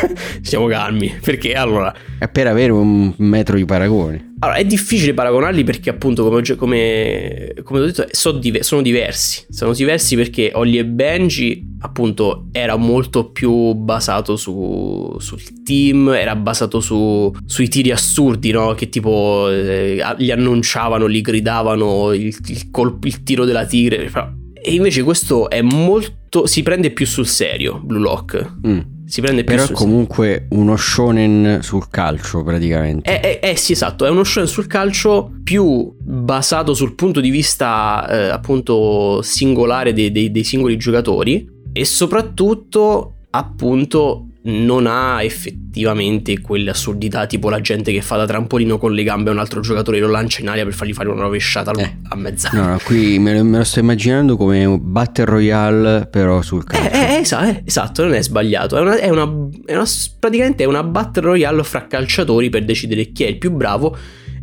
siamo 0.42 0.66
calmi. 0.66 1.18
Perché 1.22 1.54
allora... 1.54 1.94
È 2.18 2.28
per 2.28 2.46
avere 2.46 2.72
un 2.72 3.12
metro 3.18 3.56
di 3.56 3.64
paragone. 3.64 4.28
Allora, 4.40 4.58
è 4.58 4.64
difficile 4.64 5.14
paragonarli 5.14 5.64
perché 5.64 5.90
appunto, 5.90 6.22
come, 6.22 6.42
come, 6.56 7.54
come 7.64 7.80
ho 7.80 7.84
detto, 7.84 8.06
sono, 8.10 8.38
diver- 8.38 8.64
sono, 8.64 8.82
diversi. 8.82 9.44
Sono 9.48 9.72
diversi 9.72 10.14
perché 10.14 10.52
Holly 10.54 10.78
e 10.78 10.84
Benji, 10.84 11.76
appunto, 11.80 12.46
era 12.52 12.76
molto 12.76 13.30
più 13.30 13.72
basato 13.74 14.36
su, 14.36 15.16
sul 15.18 15.62
team, 15.64 16.10
era 16.10 16.36
basato 16.36 16.78
su, 16.78 17.34
sui 17.46 17.68
tiri 17.68 17.90
assurdi, 17.90 18.52
no? 18.52 18.74
Che 18.74 18.88
tipo 18.88 19.48
eh, 19.50 20.04
gli 20.18 20.30
annunciavano, 20.30 21.06
li 21.06 21.20
gridavano 21.20 22.12
il, 22.12 22.36
il, 22.46 22.70
colp- 22.70 23.04
il 23.06 23.24
tiro 23.24 23.44
della 23.44 23.66
tigre. 23.66 24.08
E 24.52 24.72
invece 24.72 25.02
questo 25.02 25.50
è 25.50 25.62
molto... 25.62 26.46
si 26.46 26.62
prende 26.62 26.90
più 26.90 27.06
sul 27.06 27.26
serio, 27.26 27.80
Blue 27.82 28.00
Lock. 28.00 28.54
Mm 28.66 28.96
si 29.08 29.22
prende 29.22 29.42
più 29.42 29.56
Però 29.56 29.66
è 29.66 29.72
comunque 29.72 30.46
uno 30.50 30.76
shonen 30.76 31.60
sul 31.62 31.88
calcio 31.88 32.42
praticamente. 32.42 33.20
Eh, 33.20 33.40
eh, 33.40 33.50
eh, 33.50 33.56
sì, 33.56 33.72
esatto, 33.72 34.04
è 34.04 34.10
uno 34.10 34.22
shonen 34.22 34.48
sul 34.48 34.66
calcio 34.66 35.32
più 35.42 35.90
basato 35.98 36.74
sul 36.74 36.94
punto 36.94 37.20
di 37.20 37.30
vista 37.30 38.06
eh, 38.06 38.28
appunto 38.28 39.22
singolare 39.22 39.94
dei, 39.94 40.12
dei, 40.12 40.30
dei 40.30 40.44
singoli 40.44 40.76
giocatori 40.76 41.48
e 41.72 41.84
soprattutto 41.86 43.14
appunto 43.30 44.27
non 44.48 44.86
ha 44.86 45.22
effettivamente 45.22 46.40
quelle 46.40 46.70
assurdità 46.70 47.26
tipo 47.26 47.50
la 47.50 47.60
gente 47.60 47.92
che 47.92 48.00
fa 48.00 48.16
da 48.16 48.26
trampolino 48.26 48.78
con 48.78 48.92
le 48.92 49.02
gambe 49.02 49.28
a 49.28 49.32
un 49.34 49.38
altro 49.38 49.60
giocatore 49.60 49.98
e 49.98 50.00
lo 50.00 50.08
lancia 50.08 50.40
in 50.40 50.48
aria 50.48 50.64
per 50.64 50.72
fargli 50.72 50.94
fare 50.94 51.08
una 51.08 51.22
rovesciata 51.22 51.70
eh. 51.72 51.96
a 52.08 52.16
mezz'aria. 52.16 52.60
No, 52.60 52.68
no, 52.70 52.80
qui 52.84 53.18
me 53.18 53.34
lo, 53.34 53.44
me 53.44 53.58
lo, 53.58 53.64
sto 53.64 53.80
immaginando 53.80 54.36
come 54.36 54.64
un 54.64 54.78
Battle 54.80 55.26
Royale 55.26 56.06
però 56.06 56.40
sul 56.40 56.64
calcio. 56.64 56.90
Eh, 56.90 56.98
eh, 56.98 57.20
esatto, 57.20 57.46
eh, 57.46 57.62
esatto, 57.64 58.02
non 58.04 58.14
è 58.14 58.22
sbagliato, 58.22 58.78
è 58.78 58.80
una, 58.80 58.96
è, 58.96 59.08
una, 59.10 59.28
è 59.66 59.74
una, 59.74 59.86
praticamente 60.18 60.64
è 60.64 60.66
una 60.66 60.82
Battle 60.82 61.22
Royale 61.22 61.62
fra 61.62 61.86
calciatori 61.86 62.48
per 62.48 62.64
decidere 62.64 63.12
chi 63.12 63.24
è 63.24 63.28
il 63.28 63.36
più 63.36 63.50
bravo 63.52 63.96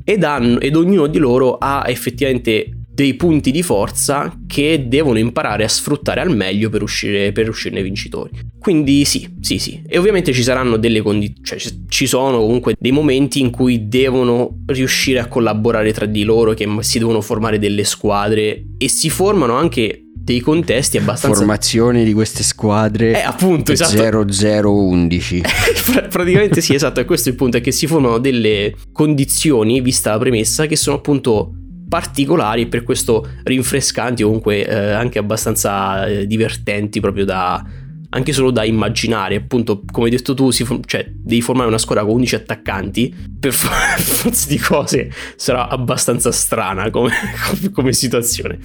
ed, 0.04 0.24
hanno, 0.24 0.60
ed 0.60 0.76
ognuno 0.76 1.08
di 1.08 1.18
loro 1.18 1.58
ha 1.58 1.84
effettivamente 1.88 2.70
dei 2.95 3.15
punti 3.15 3.51
di 3.51 3.62
forza 3.62 4.34
che 4.47 4.86
devono 4.88 5.19
imparare 5.19 5.65
a 5.65 5.67
sfruttare 5.67 6.21
al 6.21 6.34
meglio 6.34 6.69
per, 6.69 6.81
uscire, 6.81 7.34
per 7.34 7.49
uscirne 7.49 7.84
vincitori. 7.84 8.31
Quindi 8.58 9.03
sì, 9.03 9.27
sì, 9.41 9.60
sì. 9.60 9.81
E 9.86 9.97
ovviamente 9.97 10.31
ci 10.31 10.41
saranno 10.41 10.77
delle 10.77 11.01
condizioni, 11.01 11.43
cioè 11.43 11.73
ci 11.89 12.08
sono 12.08 12.39
comunque 12.39 12.73
dei 12.79 12.91
momenti 12.91 13.41
in 13.41 13.51
cui 13.51 13.89
devono 13.89 14.63
riuscire 14.67 15.19
a 15.19 15.27
collaborare 15.27 15.91
tra 15.91 16.05
di 16.05 16.23
loro, 16.23 16.53
che 16.53 16.65
si 16.79 16.97
devono 16.97 17.19
formare 17.19 17.60
delle 17.60 17.84
squadre 17.84 18.63
e 18.77 18.88
si 18.88 19.10
formano 19.10 19.55
anche 19.55 19.99
dei 20.13 20.39
contesti 20.39 20.97
abbastanza 20.97 21.38
formazione 21.38 22.03
di 22.03 22.12
queste 22.12 22.41
squadre 22.41 23.12
eh, 23.12 23.21
appunto 23.23 23.71
esatto 23.71 24.25
0011 24.25 25.43
praticamente 26.10 26.62
sì 26.62 26.73
esatto 26.73 26.99
e 26.99 27.05
questo 27.05 27.29
è 27.29 27.34
il 27.34 27.38
punto 27.38 27.58
è 27.58 27.62
che 27.62 27.71
si 27.71 27.86
formano 27.86 28.17
delle 28.17 28.73
condizioni 28.91 29.81
vista 29.81 30.10
la 30.10 30.17
premessa 30.17 30.65
che 30.65 30.75
sono 30.75 30.95
appunto 30.95 31.51
particolari 31.88 32.63
e 32.63 32.67
per 32.67 32.84
questo 32.84 33.28
rinfrescanti 33.43 34.24
o 34.24 34.28
comunque 34.28 34.65
eh, 34.65 34.91
anche 34.91 35.19
abbastanza 35.19 36.06
eh, 36.06 36.28
divertenti 36.28 37.00
proprio 37.00 37.26
da 37.26 37.63
anche 38.10 38.32
solo 38.32 38.52
da 38.52 38.63
immaginare. 38.63 39.36
Appunto 39.36 39.84
come 39.91 40.06
hai 40.06 40.12
detto 40.12 40.34
tu 40.34 40.52
si, 40.52 40.65
cioè, 40.86 41.06
devi 41.10 41.41
formare 41.41 41.67
una 41.67 41.78
squadra 41.78 42.04
con 42.06 42.13
11 42.13 42.36
attaccanti. 42.36 43.13
Per 43.45 43.54
forza 43.54 44.48
di 44.48 44.58
cose 44.58 45.12
sarà 45.36 45.69
abbastanza 45.69 46.32
strana 46.32 46.89
come, 46.89 47.12
come 47.71 47.93
situazione. 47.93 48.58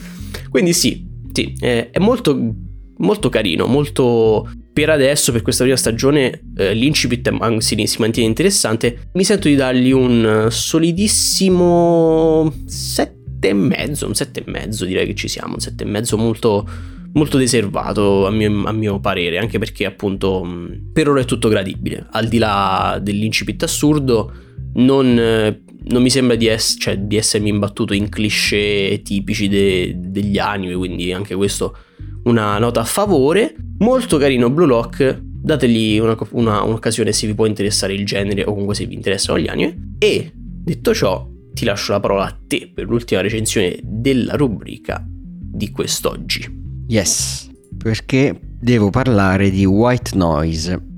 Quindi 0.49 0.73
sì, 0.73 1.07
sì 1.33 1.55
è, 1.59 1.91
è 1.91 1.99
molto 1.99 2.55
molto 3.01 3.31
carino 3.31 3.67
molto 3.67 4.49
per 4.73 4.91
adesso, 4.91 5.33
per 5.33 5.43
questa 5.43 5.65
prima 5.65 5.79
stagione, 5.79 6.43
eh, 6.57 6.75
l'incipit 6.75 7.59
si, 7.59 7.87
si 7.87 8.01
mantiene 8.01 8.29
interessante. 8.29 9.09
Mi 9.15 9.25
sento 9.25 9.49
di 9.49 9.57
dargli 9.57 9.91
un 9.91 10.49
solidissimo 10.51 12.45
7,5, 12.45 14.05
un 14.05 14.13
7,5 14.13 14.85
direi 14.85 15.07
che 15.07 15.15
ci 15.15 15.29
siamo, 15.29 15.55
un 15.55 15.59
7,5 15.59 16.17
molto, 16.17 16.69
molto 17.15 17.37
deservato 17.37 18.27
a 18.27 18.31
mio, 18.31 18.65
a 18.65 18.73
mio, 18.73 19.01
parere, 19.01 19.39
anche 19.39 19.59
perché 19.59 19.85
appunto 19.87 20.47
per 20.93 21.09
ora 21.09 21.21
è 21.21 21.25
tutto 21.25 21.49
gradibile, 21.49 22.07
al 22.11 22.29
di 22.29 22.39
là 22.39 22.99
dell'incipit 23.03 23.63
assurdo 23.65 24.33
non, 24.75 25.19
eh, 25.19 25.63
non 25.89 26.03
mi 26.03 26.11
sembra 26.11 26.37
di, 26.37 26.47
ess- 26.47 26.77
cioè, 26.79 26.99
di, 26.99 27.17
essermi 27.17 27.49
imbattuto 27.49 27.95
in 27.95 28.09
cliché 28.09 29.01
tipici 29.03 29.49
de- 29.49 29.95
degli 29.97 30.39
anime, 30.39 30.75
quindi 30.75 31.13
anche 31.13 31.35
questo 31.35 31.77
una 32.25 32.59
nota 32.59 32.81
a 32.81 32.85
favore. 32.85 33.55
Molto 33.79 34.19
carino 34.19 34.51
Blue 34.51 34.67
Lock, 34.67 35.21
dategli 35.23 35.99
una, 35.99 36.17
una, 36.33 36.63
un'occasione 36.63 37.13
se 37.13 37.27
vi 37.27 37.35
può 37.35 37.47
interessare 37.47 37.95
il 37.95 38.05
genere 38.05 38.43
o 38.43 38.53
comunque 38.53 38.75
se 38.75 38.87
vi 38.87 38.95
interessano 38.95 39.39
gli 39.39 39.49
anime. 39.49 39.95
E 39.99 40.33
detto 40.35 40.95
ciò, 40.95 41.29
ti 41.53 41.65
lascio 41.65 41.93
la 41.93 42.01
parola 42.01 42.25
a 42.27 42.39
te 42.47 42.71
per 42.73 42.87
l'ultima 42.87 43.21
recensione 43.21 43.79
della 43.83 44.35
rubrica 44.35 45.05
di 45.07 45.71
quest'oggi. 45.71 46.59
Yes, 46.87 47.51
perché 47.77 48.39
devo 48.61 48.91
parlare 48.91 49.51
di 49.51 49.65
White 49.65 50.17
Noise 50.17 50.90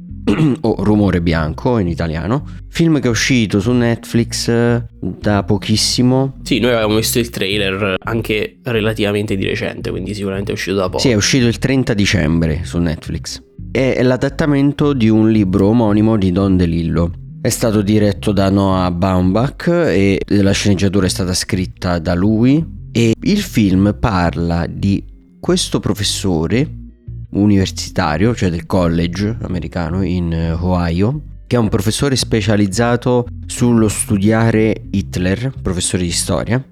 o 0.61 0.77
Rumore 0.85 1.21
Bianco 1.21 1.79
in 1.79 1.89
italiano, 1.89 2.45
film 2.69 3.01
che 3.01 3.09
è 3.09 3.11
uscito 3.11 3.61
su 3.61 3.73
Netflix 3.73 4.49
eh, 4.49 4.85
da 5.01 5.43
pochissimo. 5.43 6.39
Sì, 6.43 6.59
noi 6.59 6.73
avevamo 6.73 6.97
visto 6.97 7.19
il 7.19 7.31
trailer 7.31 7.97
anche 7.99 8.59
relativamente 8.63 9.37
di 9.37 9.45
recente, 9.45 9.91
quindi 9.91 10.15
sicuramente 10.15 10.51
è 10.51 10.55
uscito 10.55 10.77
da 10.77 10.87
poco. 10.87 10.99
Sì, 10.99 11.11
è 11.11 11.15
uscito 11.15 11.47
il 11.47 11.59
30 11.59 11.95
dicembre 11.95 12.61
su 12.65 12.79
Netflix. 12.79 13.43
È 13.71 14.03
l'adattamento 14.03 14.93
di 14.93 15.09
un 15.09 15.31
libro 15.31 15.69
omonimo 15.69 16.17
di 16.17 16.31
Don 16.31 16.57
DeLillo. 16.57 17.13
È 17.41 17.49
stato 17.49 17.83
diretto 17.83 18.31
da 18.31 18.51
Noah 18.51 18.91
Baumbach 18.93 19.67
e 19.69 20.21
la 20.27 20.53
sceneggiatura 20.53 21.07
è 21.07 21.09
stata 21.09 21.35
scritta 21.35 21.99
da 21.99 22.15
lui 22.15 22.65
e 22.93 23.15
il 23.21 23.41
film 23.41 23.97
parla 23.99 24.67
di 24.69 25.03
questo 25.41 25.81
professore 25.81 26.82
universitario, 27.33 28.35
cioè 28.35 28.51
del 28.51 28.67
college 28.67 29.37
americano 29.43 30.03
in 30.03 30.33
eh, 30.33 30.53
Ohio, 30.53 31.23
che 31.47 31.57
è 31.57 31.59
un 31.59 31.69
professore 31.69 32.17
specializzato 32.17 33.27
sullo 33.47 33.89
studiare 33.89 34.87
Hitler, 34.91 35.53
professore 35.61 36.03
di 36.03 36.11
storia, 36.11 36.65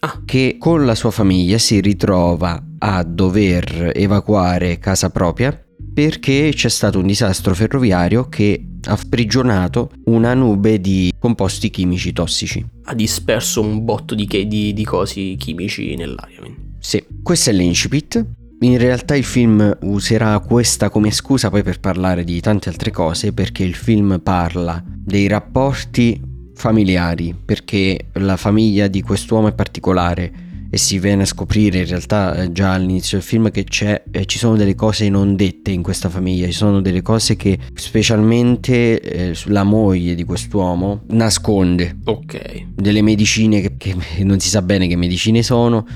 ah. 0.00 0.22
che 0.24 0.56
con 0.58 0.84
la 0.84 0.94
sua 0.94 1.10
famiglia 1.10 1.58
si 1.58 1.80
ritrova 1.80 2.62
a 2.78 3.02
dover 3.02 3.92
evacuare 3.94 4.78
casa 4.78 5.10
propria 5.10 5.58
perché 5.94 6.50
c'è 6.52 6.68
stato 6.68 6.98
un 6.98 7.06
disastro 7.06 7.54
ferroviario 7.54 8.28
che 8.28 8.66
ha 8.86 8.96
sprigionato 8.96 9.92
una 10.06 10.34
nube 10.34 10.80
di 10.80 11.12
composti 11.18 11.70
chimici 11.70 12.12
tossici. 12.12 12.66
Ha 12.84 12.94
disperso 12.94 13.60
un 13.60 13.84
botto 13.84 14.16
di, 14.16 14.26
che, 14.26 14.46
di, 14.46 14.72
di 14.72 14.84
cosi 14.84 15.36
chimici 15.38 15.94
nell'aria. 15.94 16.40
Sì, 16.80 17.02
questo 17.22 17.50
è 17.50 17.52
l'incipit. 17.52 18.26
In 18.64 18.78
realtà 18.78 19.14
il 19.14 19.24
film 19.24 19.76
userà 19.82 20.38
questa 20.38 20.88
come 20.88 21.10
scusa 21.10 21.50
poi 21.50 21.62
per 21.62 21.80
parlare 21.80 22.24
di 22.24 22.40
tante 22.40 22.70
altre 22.70 22.90
cose 22.90 23.34
perché 23.34 23.62
il 23.62 23.74
film 23.74 24.20
parla 24.22 24.82
dei 24.86 25.28
rapporti 25.28 26.18
familiari 26.54 27.36
perché 27.44 28.06
la 28.14 28.38
famiglia 28.38 28.86
di 28.86 29.02
quest'uomo 29.02 29.48
è 29.48 29.52
particolare 29.52 30.32
e 30.70 30.78
si 30.78 30.98
viene 30.98 31.24
a 31.24 31.26
scoprire 31.26 31.80
in 31.80 31.86
realtà 31.86 32.34
eh, 32.34 32.52
già 32.52 32.72
all'inizio 32.72 33.18
del 33.18 33.26
film 33.26 33.50
che 33.50 33.64
c'è, 33.64 34.02
eh, 34.10 34.24
ci 34.24 34.38
sono 34.38 34.56
delle 34.56 34.74
cose 34.74 35.10
non 35.10 35.36
dette 35.36 35.70
in 35.70 35.82
questa 35.82 36.08
famiglia, 36.08 36.46
ci 36.46 36.52
sono 36.52 36.80
delle 36.80 37.02
cose 37.02 37.36
che 37.36 37.58
specialmente 37.74 38.98
eh, 38.98 39.36
la 39.48 39.62
moglie 39.62 40.14
di 40.14 40.24
quest'uomo 40.24 41.02
nasconde. 41.08 41.98
Ok. 42.04 42.68
Delle 42.74 43.02
medicine 43.02 43.60
che, 43.60 43.76
che 43.76 43.94
non 44.24 44.40
si 44.40 44.48
sa 44.48 44.62
bene 44.62 44.88
che 44.88 44.96
medicine 44.96 45.42
sono 45.42 45.86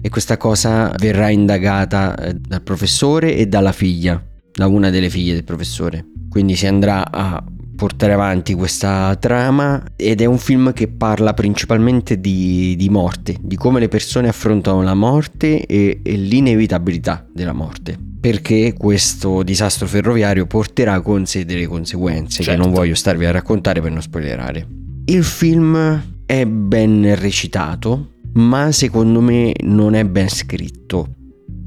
e 0.00 0.08
questa 0.08 0.36
cosa 0.36 0.92
verrà 0.98 1.30
indagata 1.30 2.16
eh, 2.16 2.34
dal 2.34 2.62
professore 2.62 3.36
e 3.36 3.46
dalla 3.46 3.72
figlia, 3.72 4.22
da 4.52 4.66
una 4.66 4.90
delle 4.90 5.10
figlie 5.10 5.34
del 5.34 5.44
professore. 5.44 6.04
Quindi 6.28 6.56
si 6.56 6.66
andrà 6.66 7.10
a 7.10 7.42
portare 7.78 8.12
avanti 8.12 8.54
questa 8.54 9.16
trama 9.20 9.80
ed 9.94 10.20
è 10.20 10.24
un 10.24 10.38
film 10.38 10.72
che 10.72 10.88
parla 10.88 11.32
principalmente 11.32 12.18
di, 12.18 12.74
di 12.76 12.88
morte, 12.88 13.36
di 13.40 13.54
come 13.54 13.78
le 13.78 13.86
persone 13.86 14.26
affrontano 14.26 14.82
la 14.82 14.94
morte 14.94 15.64
e, 15.64 16.00
e 16.02 16.16
l'inevitabilità 16.16 17.24
della 17.32 17.52
morte. 17.52 17.96
Perché 18.20 18.74
questo 18.76 19.44
disastro 19.44 19.86
ferroviario 19.86 20.46
porterà 20.46 21.00
con 21.00 21.24
sé 21.24 21.44
delle 21.44 21.68
conseguenze 21.68 22.42
certo. 22.42 22.50
che 22.50 22.56
non 22.56 22.66
certo. 22.66 22.80
voglio 22.80 22.94
starvi 22.96 23.26
a 23.26 23.30
raccontare 23.30 23.80
per 23.80 23.92
non 23.92 24.02
spoilerare. 24.02 24.66
Il 25.04 25.22
film 25.22 26.02
è 26.26 26.44
ben 26.44 27.14
recitato, 27.14 28.14
ma 28.34 28.72
secondo 28.72 29.20
me 29.20 29.54
non 29.62 29.94
è 29.94 30.04
ben 30.04 30.28
scritto 30.28 31.14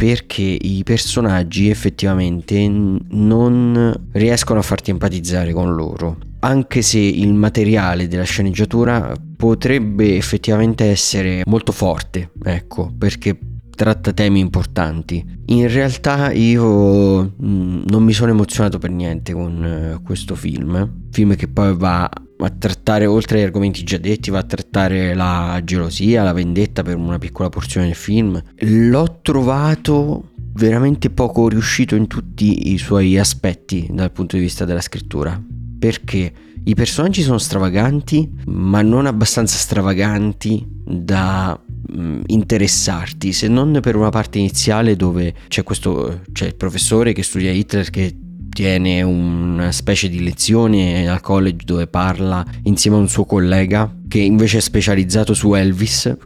perché 0.02 0.42
i 0.42 0.82
personaggi 0.84 1.70
effettivamente 1.70 2.68
non 2.68 4.08
riescono 4.14 4.58
a 4.58 4.64
farti 4.64 4.90
empatizzare 4.90 5.54
con 5.54 5.76
loro. 5.76 6.18
Anche 6.40 6.82
se 6.82 6.98
il 6.98 7.36
materiale 7.36 8.08
della 8.08 8.24
sceneggiatura 8.24 9.14
potrebbe 9.38 10.16
effettivamente 10.16 10.86
essere 10.86 11.44
molto 11.46 11.72
forte, 11.72 12.32
ecco, 12.44 12.92
perché 12.98 13.38
tratta 13.76 14.12
temi 14.12 14.40
importanti. 14.40 15.24
In 15.46 15.68
realtà 15.68 16.32
io 16.32 17.34
non 17.38 18.04
mi 18.04 18.14
sono 18.14 18.32
emozionato 18.32 18.80
per 18.80 18.90
niente 18.90 19.34
con 19.34 19.64
eh, 19.64 20.02
questo 20.04 20.34
film, 20.34 21.10
film 21.12 21.36
che 21.36 21.48
poi 21.48 21.76
va 21.76 22.10
a 22.46 22.50
trattare, 22.50 23.06
oltre 23.06 23.38
agli 23.38 23.46
argomenti 23.46 23.84
già 23.84 23.98
detti, 23.98 24.30
va 24.30 24.40
a 24.40 24.44
trattare 24.44 25.14
la 25.14 25.60
gelosia, 25.64 26.24
la 26.24 26.34
vendetta 26.34 26.84
per 26.84 26.96
una 26.96 27.18
piccola 27.18 27.50
porzione 27.50 27.88
del 27.88 27.96
film. 27.96 28.42
L'ho 28.60 29.20
trovato 29.22 30.32
veramente 30.54 31.10
poco 31.10 31.48
riuscito 31.48 31.96
in 31.96 32.08
tutti 32.08 32.72
i 32.72 32.78
suoi 32.78 33.18
aspetti 33.18 33.88
dal 33.92 34.12
punto 34.12 34.36
di 34.36 34.42
vista 34.42 34.66
della 34.66 34.82
scrittura. 34.82 35.42
Perché 35.80 36.34
i 36.64 36.76
personaggi 36.76 37.22
sono 37.22 37.40
stravaganti, 37.40 38.30
ma 38.48 38.82
non 38.82 39.08
abbastanza 39.08 39.58
stravaganti 39.58 40.64
da 40.68 41.60
mm, 41.96 42.22
interessarti, 42.28 43.34
se 43.34 43.48
non 43.48 43.80
per 43.82 43.96
una 43.96 44.10
parte 44.10 44.38
iniziale 44.38 44.96
dove 44.96 45.34
c'è 45.48 45.64
questo 45.64 46.22
c'è 46.32 46.46
il 46.48 46.56
professore 46.56 47.14
che 47.14 47.24
studia 47.24 47.52
Hitler 47.52 47.90
che 47.90 48.16
tiene 48.52 49.02
una 49.02 49.72
specie 49.72 50.10
di 50.10 50.24
lezione 50.24 51.08
al 51.08 51.22
college 51.22 51.64
dove 51.66 51.88
parla 51.88 52.46
insieme 52.64 52.98
a 52.98 53.00
un 53.00 53.08
suo 53.08 53.26
collega 53.26 53.94
che 54.08 54.20
invece 54.20 54.58
è 54.58 54.62
specializzato 54.62 55.34
su 55.34 55.54
Elvis. 55.54 56.18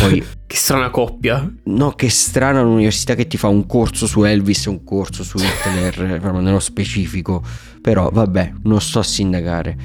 Poi, 0.00 0.24
che 0.46 0.56
strana 0.56 0.88
coppia. 0.88 1.52
No, 1.64 1.90
che 1.92 2.08
strana 2.08 2.62
l'università 2.62 3.14
che 3.14 3.26
ti 3.26 3.36
fa 3.36 3.48
un 3.48 3.66
corso 3.66 4.06
su 4.06 4.24
Elvis 4.24 4.66
e 4.66 4.70
un 4.70 4.84
corso 4.84 5.22
su 5.22 5.36
Hitler, 5.36 6.18
proprio 6.18 6.40
nello 6.40 6.60
specifico. 6.60 7.42
Però 7.82 8.08
vabbè, 8.10 8.52
non 8.62 8.80
sto 8.80 9.00
a 9.00 9.02
sindacare. 9.02 9.76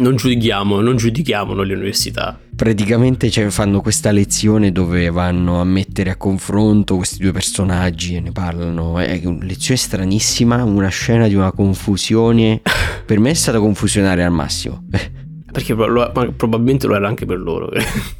non 0.00 0.16
giudichiamo, 0.16 0.80
non 0.80 0.96
giudichiamo 0.96 1.54
le 1.54 1.74
università. 1.74 2.38
Praticamente 2.58 3.30
cioè, 3.30 3.50
fanno 3.50 3.80
questa 3.80 4.10
lezione 4.10 4.72
dove 4.72 5.10
vanno 5.10 5.60
a 5.60 5.64
mettere 5.64 6.10
a 6.10 6.16
confronto 6.16 6.96
questi 6.96 7.18
due 7.18 7.30
personaggi 7.30 8.16
e 8.16 8.20
ne 8.20 8.32
parlano. 8.32 8.98
È 8.98 9.20
una 9.26 9.44
lezione 9.44 9.78
stranissima, 9.78 10.64
una 10.64 10.88
scena 10.88 11.28
di 11.28 11.36
una 11.36 11.52
confusione. 11.52 12.60
Per 13.06 13.20
me 13.20 13.30
è 13.30 13.34
stata 13.34 13.60
confusionare 13.60 14.24
al 14.24 14.32
massimo. 14.32 14.82
Perché 15.50 15.72
lo, 15.72 16.12
probabilmente 16.36 16.86
lo 16.86 16.94
era 16.94 17.08
anche 17.08 17.24
per 17.24 17.38
loro. 17.38 17.70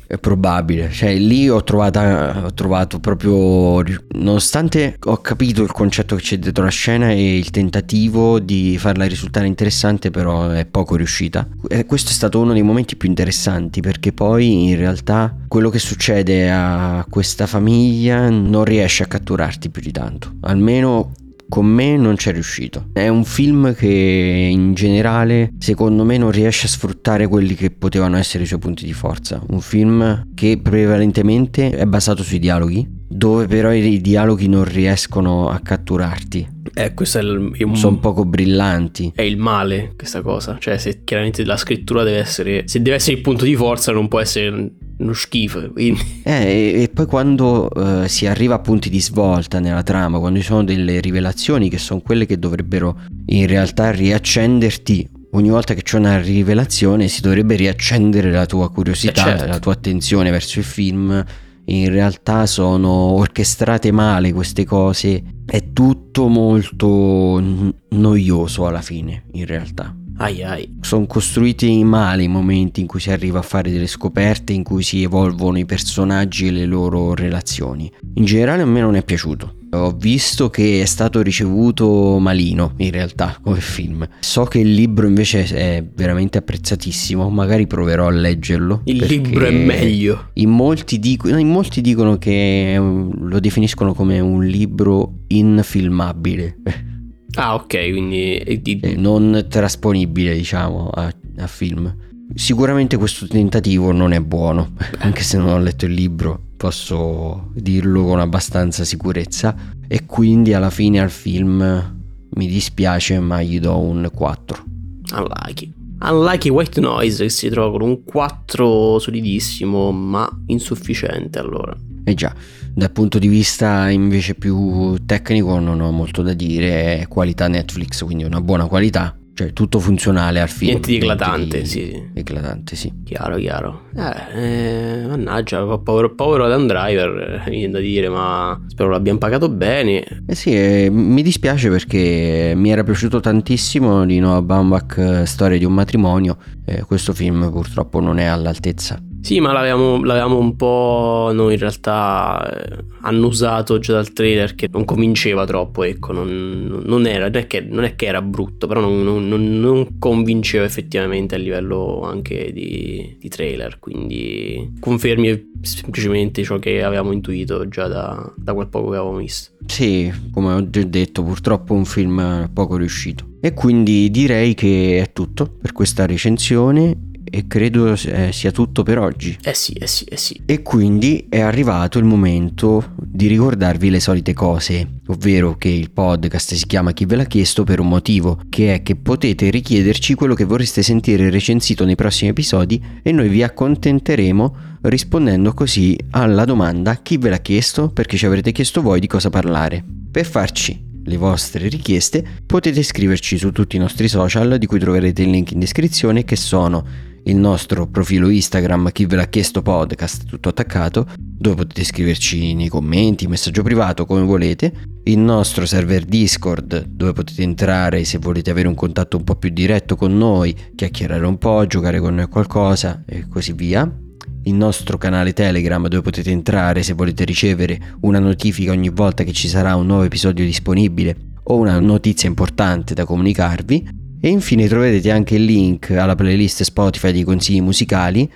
È 0.06 0.16
probabile, 0.16 0.90
cioè 0.90 1.14
lì 1.16 1.50
ho, 1.50 1.62
trovata, 1.62 2.44
ho 2.46 2.54
trovato 2.54 2.98
proprio, 2.98 3.82
nonostante 4.12 4.96
ho 5.04 5.18
capito 5.18 5.62
il 5.62 5.70
concetto 5.70 6.16
che 6.16 6.22
c'è 6.22 6.38
dietro 6.38 6.64
la 6.64 6.70
scena 6.70 7.10
e 7.10 7.36
il 7.36 7.50
tentativo 7.50 8.38
di 8.38 8.78
farla 8.78 9.04
risultare 9.04 9.46
interessante, 9.46 10.10
però 10.10 10.48
è 10.48 10.64
poco 10.64 10.96
riuscita. 10.96 11.46
E 11.68 11.84
questo 11.84 12.10
è 12.10 12.14
stato 12.14 12.40
uno 12.40 12.54
dei 12.54 12.62
momenti 12.62 12.96
più 12.96 13.08
interessanti 13.08 13.82
perché 13.82 14.12
poi 14.12 14.70
in 14.70 14.76
realtà 14.76 15.36
quello 15.46 15.68
che 15.68 15.78
succede 15.78 16.50
a 16.50 17.04
questa 17.08 17.46
famiglia 17.46 18.30
non 18.30 18.64
riesce 18.64 19.02
a 19.02 19.06
catturarti 19.06 19.68
più 19.68 19.82
di 19.82 19.92
tanto. 19.92 20.36
Almeno 20.40 21.12
con 21.48 21.66
me 21.66 21.96
non 21.96 22.16
c'è 22.16 22.32
riuscito. 22.32 22.88
È 22.92 23.08
un 23.08 23.24
film 23.24 23.74
che 23.74 23.86
in 23.86 24.74
generale 24.74 25.52
secondo 25.58 26.04
me 26.04 26.18
non 26.18 26.30
riesce 26.30 26.66
a 26.66 26.68
sfruttare 26.68 27.26
quelli 27.26 27.54
che 27.54 27.70
potevano 27.70 28.16
essere 28.16 28.44
i 28.44 28.46
suoi 28.46 28.58
punti 28.58 28.84
di 28.84 28.92
forza. 28.92 29.42
Un 29.48 29.60
film 29.60 30.28
che 30.34 30.58
prevalentemente 30.62 31.70
è 31.70 31.86
basato 31.86 32.22
sui 32.22 32.38
dialoghi, 32.38 32.86
dove 33.08 33.46
però 33.46 33.72
i 33.72 34.00
dialoghi 34.00 34.48
non 34.48 34.64
riescono 34.64 35.48
a 35.48 35.60
catturarti. 35.60 36.56
Eh, 36.74 36.94
questo 36.94 37.18
è 37.18 37.22
il, 37.22 37.52
un, 37.58 37.76
sono 37.76 37.98
poco 37.98 38.24
brillanti. 38.24 39.12
È 39.14 39.22
il 39.22 39.38
male 39.38 39.94
questa 39.96 40.20
cosa, 40.20 40.58
cioè 40.60 40.78
se 40.78 41.02
chiaramente 41.04 41.44
la 41.44 41.56
scrittura 41.56 42.02
deve 42.02 42.18
essere 42.18 42.62
se 42.66 42.82
deve 42.82 42.96
essere 42.96 43.16
il 43.16 43.22
punto 43.22 43.44
di 43.44 43.56
forza 43.56 43.90
non 43.92 44.08
può 44.08 44.20
essere 44.20 44.70
uno 44.98 45.12
schifo. 45.12 45.70
Quindi. 45.72 46.20
Eh, 46.22 46.32
e, 46.32 46.82
e 46.82 46.88
poi 46.88 47.06
quando 47.06 47.68
uh, 47.72 48.06
si 48.06 48.26
arriva 48.26 48.54
a 48.54 48.58
punti 48.58 48.90
di 48.90 49.00
svolta 49.00 49.60
nella 49.60 49.82
trama, 49.82 50.18
quando 50.18 50.38
ci 50.38 50.44
sono 50.44 50.64
delle 50.64 51.00
rivelazioni 51.00 51.68
che 51.68 51.78
sono 51.78 52.00
quelle 52.00 52.26
che 52.26 52.38
dovrebbero 52.38 53.00
in 53.26 53.46
realtà 53.46 53.90
riaccenderti 53.90 55.08
ogni 55.32 55.50
volta 55.50 55.74
che 55.74 55.82
c'è 55.82 55.98
una 55.98 56.20
rivelazione 56.20 57.08
si 57.08 57.20
dovrebbe 57.20 57.54
riaccendere 57.54 58.30
la 58.30 58.46
tua 58.46 58.70
curiosità, 58.70 59.20
eh 59.22 59.30
certo. 59.30 59.46
la 59.46 59.58
tua 59.58 59.72
attenzione 59.72 60.30
verso 60.30 60.58
il 60.58 60.64
film. 60.64 61.24
In 61.66 61.90
realtà 61.90 62.46
sono 62.46 62.88
orchestrate 62.88 63.92
male 63.92 64.32
queste 64.32 64.64
cose, 64.64 65.22
è 65.44 65.74
tutto 65.74 66.26
molto 66.28 67.42
noioso 67.90 68.66
alla 68.66 68.80
fine, 68.80 69.24
in 69.32 69.44
realtà 69.44 69.94
Ai 70.18 70.42
ai. 70.42 70.76
Sono 70.80 71.06
costruiti 71.06 71.82
male 71.84 72.24
i 72.24 72.28
momenti 72.28 72.80
in 72.80 72.86
cui 72.86 72.98
si 72.98 73.10
arriva 73.10 73.38
a 73.38 73.42
fare 73.42 73.70
delle 73.70 73.86
scoperte, 73.86 74.52
in 74.52 74.64
cui 74.64 74.82
si 74.82 75.02
evolvono 75.02 75.58
i 75.58 75.64
personaggi 75.64 76.48
e 76.48 76.50
le 76.50 76.64
loro 76.64 77.14
relazioni. 77.14 77.90
In 78.14 78.24
generale 78.24 78.62
a 78.62 78.66
me 78.66 78.80
non 78.80 78.96
è 78.96 79.04
piaciuto. 79.04 79.54
Ho 79.70 79.92
visto 79.92 80.48
che 80.50 80.80
è 80.80 80.86
stato 80.86 81.20
ricevuto 81.20 82.18
malino 82.18 82.72
in 82.78 82.90
realtà 82.90 83.38
come 83.40 83.60
film. 83.60 84.08
So 84.20 84.44
che 84.44 84.58
il 84.60 84.72
libro 84.72 85.06
invece 85.06 85.44
è 85.44 85.84
veramente 85.94 86.38
apprezzatissimo, 86.38 87.28
magari 87.28 87.66
proverò 87.66 88.06
a 88.06 88.10
leggerlo. 88.10 88.80
Il 88.84 89.04
libro 89.04 89.44
è 89.44 89.50
meglio. 89.50 90.30
In 90.34 90.50
molti, 90.50 90.98
dico, 90.98 91.28
in 91.28 91.48
molti 91.48 91.80
dicono 91.80 92.16
che 92.16 92.76
lo 92.76 93.38
definiscono 93.38 93.94
come 93.94 94.18
un 94.18 94.44
libro 94.44 95.18
infilmabile. 95.28 96.56
Ah 97.40 97.54
ok, 97.54 97.90
quindi... 97.90 98.36
Eh, 98.36 98.96
non 98.96 99.46
trasponibile 99.48 100.34
diciamo 100.34 100.88
a, 100.88 101.14
a 101.36 101.46
film. 101.46 101.94
Sicuramente 102.34 102.96
questo 102.96 103.28
tentativo 103.28 103.92
non 103.92 104.12
è 104.12 104.20
buono, 104.20 104.72
anche 104.98 105.22
se 105.22 105.38
non 105.38 105.48
ho 105.50 105.58
letto 105.58 105.86
il 105.86 105.92
libro, 105.92 106.40
posso 106.56 107.50
dirlo 107.54 108.04
con 108.04 108.18
abbastanza 108.18 108.82
sicurezza 108.82 109.54
e 109.86 110.04
quindi 110.04 110.52
alla 110.52 110.70
fine 110.70 111.00
al 111.00 111.10
film 111.10 111.96
mi 112.28 112.46
dispiace 112.48 113.20
ma 113.20 113.40
gli 113.40 113.60
do 113.60 113.78
un 113.78 114.10
4. 114.12 114.64
Unlucky. 115.12 115.72
Unlucky 116.00 116.48
White 116.48 116.80
Noise 116.80 117.22
che 117.22 117.30
si 117.30 117.48
trova 117.48 117.78
con 117.78 117.88
un 117.88 118.02
4 118.02 118.98
solidissimo 118.98 119.92
ma 119.92 120.28
insufficiente 120.46 121.38
allora. 121.38 121.76
Eh 122.08 122.14
già, 122.14 122.34
dal 122.72 122.90
punto 122.90 123.18
di 123.18 123.28
vista 123.28 123.90
invece 123.90 124.34
più 124.34 124.96
tecnico 125.04 125.58
non 125.58 125.80
ho 125.80 125.90
molto 125.90 126.22
da 126.22 126.32
dire, 126.32 127.00
è 127.00 127.08
qualità 127.08 127.48
Netflix, 127.48 128.04
quindi 128.04 128.24
una 128.24 128.40
buona 128.40 128.66
qualità, 128.66 129.16
cioè 129.34 129.52
tutto 129.52 129.78
funzionale 129.78 130.40
al 130.40 130.48
film. 130.48 130.70
Niente 130.70 130.88
di 130.90 130.96
eclatante, 130.96 131.64
sì. 131.64 132.10
Eclatante, 132.14 132.76
sì. 132.76 132.92
Chiaro, 133.04 133.36
chiaro. 133.36 133.82
Eh, 133.94 135.02
eh, 135.02 135.06
mannaggia, 135.06 135.64
povero, 135.78 136.14
povero 136.14 136.44
Adam 136.44 136.66
Driver, 136.66 137.44
mi 137.48 137.56
viene 137.58 137.72
da 137.72 137.80
dire, 137.80 138.08
ma 138.08 138.60
spero 138.66 138.90
l'abbiamo 138.90 139.18
pagato 139.18 139.48
bene. 139.48 140.04
Eh 140.26 140.34
sì, 140.34 140.54
eh, 140.54 140.88
mi 140.90 141.22
dispiace 141.22 141.68
perché 141.68 142.52
mi 142.56 142.70
era 142.70 142.82
piaciuto 142.82 143.20
tantissimo 143.20 144.04
di 144.06 144.18
Noah 144.18 144.42
Baumbach, 144.42 144.96
eh, 144.98 145.26
Storia 145.26 145.58
di 145.58 145.64
un 145.64 145.74
matrimonio. 145.74 146.36
Eh, 146.64 146.82
questo 146.82 147.12
film 147.12 147.50
purtroppo 147.50 148.00
non 148.00 148.18
è 148.18 148.24
all'altezza. 148.24 149.00
Sì, 149.20 149.40
ma 149.40 149.52
l'avevamo, 149.52 150.02
l'avevamo, 150.04 150.38
un 150.38 150.56
po' 150.56 151.30
noi 151.32 151.54
in 151.54 151.58
realtà 151.58 152.50
eh, 152.50 152.84
annusato 153.02 153.78
già 153.78 153.94
dal 153.94 154.12
trailer 154.12 154.54
che 154.54 154.68
non 154.70 154.84
convinceva 154.84 155.44
troppo, 155.44 155.82
ecco, 155.82 156.12
non, 156.12 156.82
non, 156.84 157.06
era, 157.06 157.28
non, 157.28 157.36
è, 157.36 157.46
che, 157.46 157.60
non 157.60 157.84
è 157.84 157.96
che 157.96 158.06
era 158.06 158.22
brutto, 158.22 158.66
però 158.66 158.80
non, 158.80 159.28
non, 159.28 159.96
convinceva 159.98 160.64
effettivamente 160.64 161.34
a 161.34 161.38
livello 161.38 162.02
anche 162.02 162.52
di, 162.52 163.16
di, 163.18 163.28
trailer, 163.28 163.78
quindi 163.78 164.74
confermi 164.78 165.50
semplicemente 165.60 166.42
ciò 166.44 166.58
che 166.58 166.82
avevamo 166.82 167.12
intuito 167.12 167.68
già 167.68 167.88
da, 167.88 168.32
da 168.36 168.54
quel 168.54 168.68
poco 168.68 168.90
che 168.90 168.96
avevamo 168.96 169.18
visto. 169.18 169.52
Sì, 169.66 170.10
come 170.32 170.52
ho 170.54 170.70
già 170.70 170.82
detto, 170.82 171.22
purtroppo 171.22 171.74
un 171.74 171.84
film 171.84 172.50
poco 172.54 172.76
riuscito. 172.76 173.26
E 173.40 173.52
quindi 173.54 174.10
direi 174.10 174.54
che 174.54 175.00
è 175.00 175.12
tutto 175.12 175.46
per 175.46 175.72
questa 175.72 176.06
recensione 176.06 176.96
e 177.30 177.46
credo 177.46 177.92
eh, 177.92 178.30
sia 178.32 178.50
tutto 178.50 178.82
per 178.82 178.98
oggi. 178.98 179.36
Eh 179.42 179.54
sì, 179.54 179.72
eh 179.72 179.86
sì, 179.86 180.04
eh 180.04 180.16
sì. 180.16 180.40
E 180.46 180.62
quindi 180.62 181.26
è 181.28 181.40
arrivato 181.40 181.98
il 181.98 182.04
momento 182.04 182.92
di 182.96 183.26
ricordarvi 183.26 183.90
le 183.90 184.00
solite 184.00 184.32
cose, 184.32 185.00
ovvero 185.06 185.56
che 185.56 185.68
il 185.68 185.90
podcast 185.90 186.54
si 186.54 186.66
chiama 186.66 186.92
Chi 186.92 187.04
ve 187.04 187.16
l'ha 187.16 187.24
chiesto 187.24 187.64
per 187.64 187.80
un 187.80 187.88
motivo, 187.88 188.40
che 188.48 188.74
è 188.74 188.82
che 188.82 188.96
potete 188.96 189.50
richiederci 189.50 190.14
quello 190.14 190.34
che 190.34 190.44
vorreste 190.44 190.82
sentire 190.82 191.30
recensito 191.30 191.84
nei 191.84 191.94
prossimi 191.96 192.30
episodi 192.30 192.82
e 193.02 193.12
noi 193.12 193.28
vi 193.28 193.42
accontenteremo 193.42 194.56
rispondendo 194.82 195.52
così 195.54 195.98
alla 196.10 196.44
domanda 196.44 196.96
chi 196.96 197.18
ve 197.18 197.30
l'ha 197.30 197.38
chiesto 197.38 197.88
perché 197.88 198.16
ci 198.16 198.26
avrete 198.26 198.52
chiesto 198.52 198.82
voi 198.82 199.00
di 199.00 199.06
cosa 199.06 199.30
parlare. 199.30 199.84
Per 200.10 200.24
farci 200.24 200.87
le 201.08 201.16
vostre 201.16 201.68
richieste 201.68 202.24
potete 202.46 202.82
scriverci 202.82 203.38
su 203.38 203.50
tutti 203.50 203.76
i 203.76 203.80
nostri 203.80 204.06
social 204.06 204.58
di 204.58 204.66
cui 204.66 204.78
troverete 204.78 205.22
il 205.22 205.30
link 205.30 205.50
in 205.52 205.58
descrizione 205.58 206.24
che 206.24 206.36
sono 206.36 207.06
il 207.24 207.36
nostro 207.36 207.86
profilo 207.86 208.28
Instagram 208.28 208.92
chi 208.92 209.06
ve 209.06 209.16
l'ha 209.16 209.26
chiesto 209.26 209.60
podcast 209.62 210.26
tutto 210.26 210.50
attaccato 210.50 211.06
dove 211.16 211.56
potete 211.56 211.84
scriverci 211.84 212.54
nei 212.54 212.68
commenti, 212.68 213.26
messaggio 213.26 213.62
privato 213.62 214.06
come 214.06 214.22
volete, 214.22 214.72
il 215.04 215.18
nostro 215.18 215.66
server 215.66 216.04
Discord 216.04 216.84
dove 216.86 217.12
potete 217.12 217.42
entrare 217.42 218.04
se 218.04 218.18
volete 218.18 218.50
avere 218.50 218.68
un 218.68 218.74
contatto 218.74 219.16
un 219.16 219.24
po' 219.24 219.36
più 219.36 219.50
diretto 219.50 219.96
con 219.96 220.16
noi, 220.16 220.54
chiacchierare 220.74 221.24
un 221.26 221.38
po', 221.38 221.66
giocare 221.66 222.00
con 222.00 222.14
noi 222.14 222.24
a 222.24 222.28
qualcosa 222.28 223.02
e 223.06 223.26
così 223.28 223.52
via. 223.52 224.07
Il 224.48 224.54
nostro 224.54 224.96
canale 224.96 225.34
Telegram 225.34 225.86
dove 225.88 226.00
potete 226.00 226.30
entrare 226.30 226.82
se 226.82 226.94
volete 226.94 227.24
ricevere 227.24 227.96
una 228.00 228.18
notifica 228.18 228.72
ogni 228.72 228.88
volta 228.88 229.22
che 229.22 229.32
ci 229.32 229.46
sarà 229.46 229.76
un 229.76 229.84
nuovo 229.84 230.04
episodio 230.04 230.42
disponibile 230.42 231.34
o 231.42 231.56
una 231.56 231.78
notizia 231.80 232.30
importante 232.30 232.94
da 232.94 233.04
comunicarvi. 233.04 233.88
E 234.18 234.28
infine 234.30 234.66
troverete 234.66 235.10
anche 235.10 235.34
il 235.34 235.44
link 235.44 235.90
alla 235.90 236.14
playlist 236.14 236.62
Spotify 236.62 237.12
di 237.12 237.24
consigli 237.24 237.60
musicali 237.60 238.26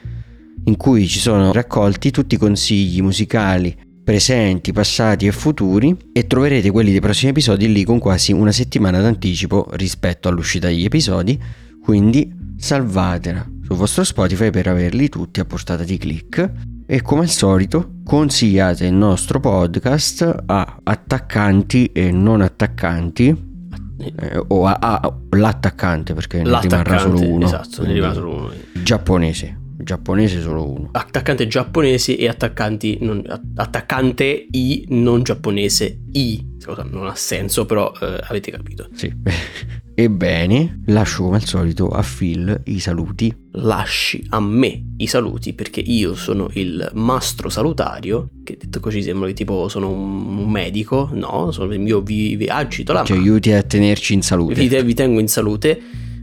in 0.64 0.76
cui 0.76 1.08
ci 1.08 1.18
sono 1.18 1.50
raccolti 1.50 2.10
tutti 2.10 2.34
i 2.34 2.38
consigli 2.38 3.00
musicali 3.00 3.74
presenti, 4.04 4.70
passati 4.70 5.26
e 5.26 5.32
futuri 5.32 5.96
e 6.12 6.26
troverete 6.26 6.70
quelli 6.70 6.90
dei 6.90 7.00
prossimi 7.00 7.30
episodi 7.30 7.72
lì 7.72 7.84
con 7.84 7.98
quasi 7.98 8.32
una 8.32 8.52
settimana 8.52 9.00
d'anticipo 9.00 9.68
rispetto 9.72 10.28
all'uscita 10.28 10.66
degli 10.66 10.84
episodi, 10.84 11.40
quindi 11.83 12.33
salvatela 12.57 13.45
sul 13.64 13.76
vostro 13.76 14.05
Spotify 14.05 14.51
per 14.51 14.68
averli 14.68 15.09
tutti 15.09 15.41
a 15.41 15.45
portata 15.45 15.83
di 15.83 15.99
click 15.99 16.53
e 16.87 17.03
come 17.03 17.22
al 17.22 17.28
solito 17.28 17.95
consigliate 18.05 18.87
il 18.87 18.95
nostro 18.95 19.41
podcast 19.41 20.43
a 20.47 20.80
attaccanti 20.83 21.87
e 21.87 22.11
non 22.11 22.41
attaccanti 22.41 23.51
eh, 23.99 24.45
o 24.49 24.66
a, 24.66 24.78
a, 24.78 25.14
l'attaccante 25.30 26.14
perché 26.14 26.43
ne 26.43 26.61
rimarrà 26.61 26.99
solo 26.99 27.20
uno. 27.20 27.45
Esatto, 27.47 27.85
ne 27.85 27.93
rimarrà 27.93 28.14
solo 28.14 28.35
uno. 28.35 28.51
Giapponese. 28.83 29.61
Giapponese 29.83 30.41
solo 30.41 30.70
uno. 30.70 30.89
Attaccante 30.93 31.47
giapponese 31.47 32.16
e 32.16 32.28
attaccanti 32.28 32.99
non, 33.01 33.22
attaccante 33.57 34.47
I 34.51 34.87
non 34.91 35.22
giapponese 35.22 35.99
I. 36.12 36.51
Cosa 36.64 36.87
non 36.89 37.07
ha 37.07 37.14
senso, 37.14 37.66
però 37.66 37.93
eh, 38.01 38.20
avete 38.22 38.51
capito. 38.51 38.89
Sì. 38.95 39.12
Ebbene, 39.95 40.83
lascio 40.87 41.24
come 41.24 41.37
al 41.37 41.45
solito 41.45 41.89
a 41.89 42.03
Phil 42.03 42.62
i 42.64 42.78
saluti. 42.80 43.35
Lasci 43.53 44.24
a 44.30 44.41
me 44.41 44.95
i 44.97 45.07
saluti 45.07 45.53
perché 45.53 45.80
io 45.80 46.14
sono 46.14 46.49
il 46.55 46.91
mastro 46.95 47.51
salutario, 47.51 48.30
che 48.43 48.57
detto 48.59 48.80
così 48.80 49.03
sembra 49.03 49.28
che 49.28 49.35
tipo 49.35 49.68
sono 49.68 49.91
un 49.91 50.51
medico, 50.51 51.11
no, 51.12 51.51
sono, 51.51 51.74
io 51.74 52.01
vi, 52.01 52.37
vi 52.37 52.47
agito 52.47 52.95
la 52.95 53.05
Ci 53.05 53.12
mano. 53.12 53.24
aiuti 53.24 53.53
a 53.53 53.62
tenerci 53.62 54.14
in 54.14 54.22
salute. 54.22 54.66
Vi, 54.66 54.83
vi 54.83 54.95
tengo 54.95 55.20
in 55.20 55.28
salute, 55.28 55.78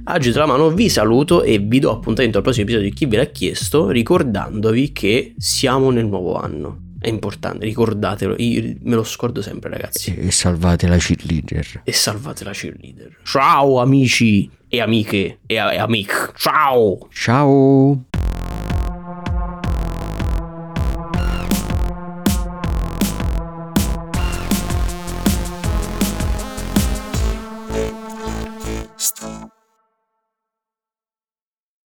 agito 0.10 0.40
la 0.40 0.46
mano, 0.46 0.70
vi 0.72 0.90
saluto 0.90 1.44
e 1.44 1.60
vi 1.60 1.80
do 1.80 1.92
appuntamento 1.92 2.38
al 2.38 2.44
prossimo 2.44 2.64
episodio 2.64 2.90
di 2.90 2.96
Chi 2.96 3.06
ve 3.06 3.18
l'ha 3.18 3.26
chiesto, 3.26 3.90
ricordandovi 3.90 4.92
che 4.92 5.36
siamo 5.38 5.92
nel 5.92 6.08
nuovo 6.08 6.40
anno. 6.40 6.88
È 7.00 7.08
importante, 7.08 7.64
ricordatelo, 7.66 8.36
io 8.38 8.76
me 8.82 8.96
lo 8.96 9.04
scordo 9.04 9.42
sempre 9.42 9.70
ragazzi. 9.70 10.14
E 10.16 10.32
salvate 10.32 10.88
la 10.88 10.98
cheerleader. 10.98 11.82
E 11.86 11.94
salvate 11.94 12.44
la 12.44 12.52
cheerleader. 12.52 13.20
Ciao 13.24 13.80
amici 13.80 14.50
e 14.68 14.82
amiche 14.82 15.40
e, 15.46 15.56
e 15.56 15.78
amic. 15.78 16.34
Ciao. 16.36 17.08
Ciao. 17.12 18.09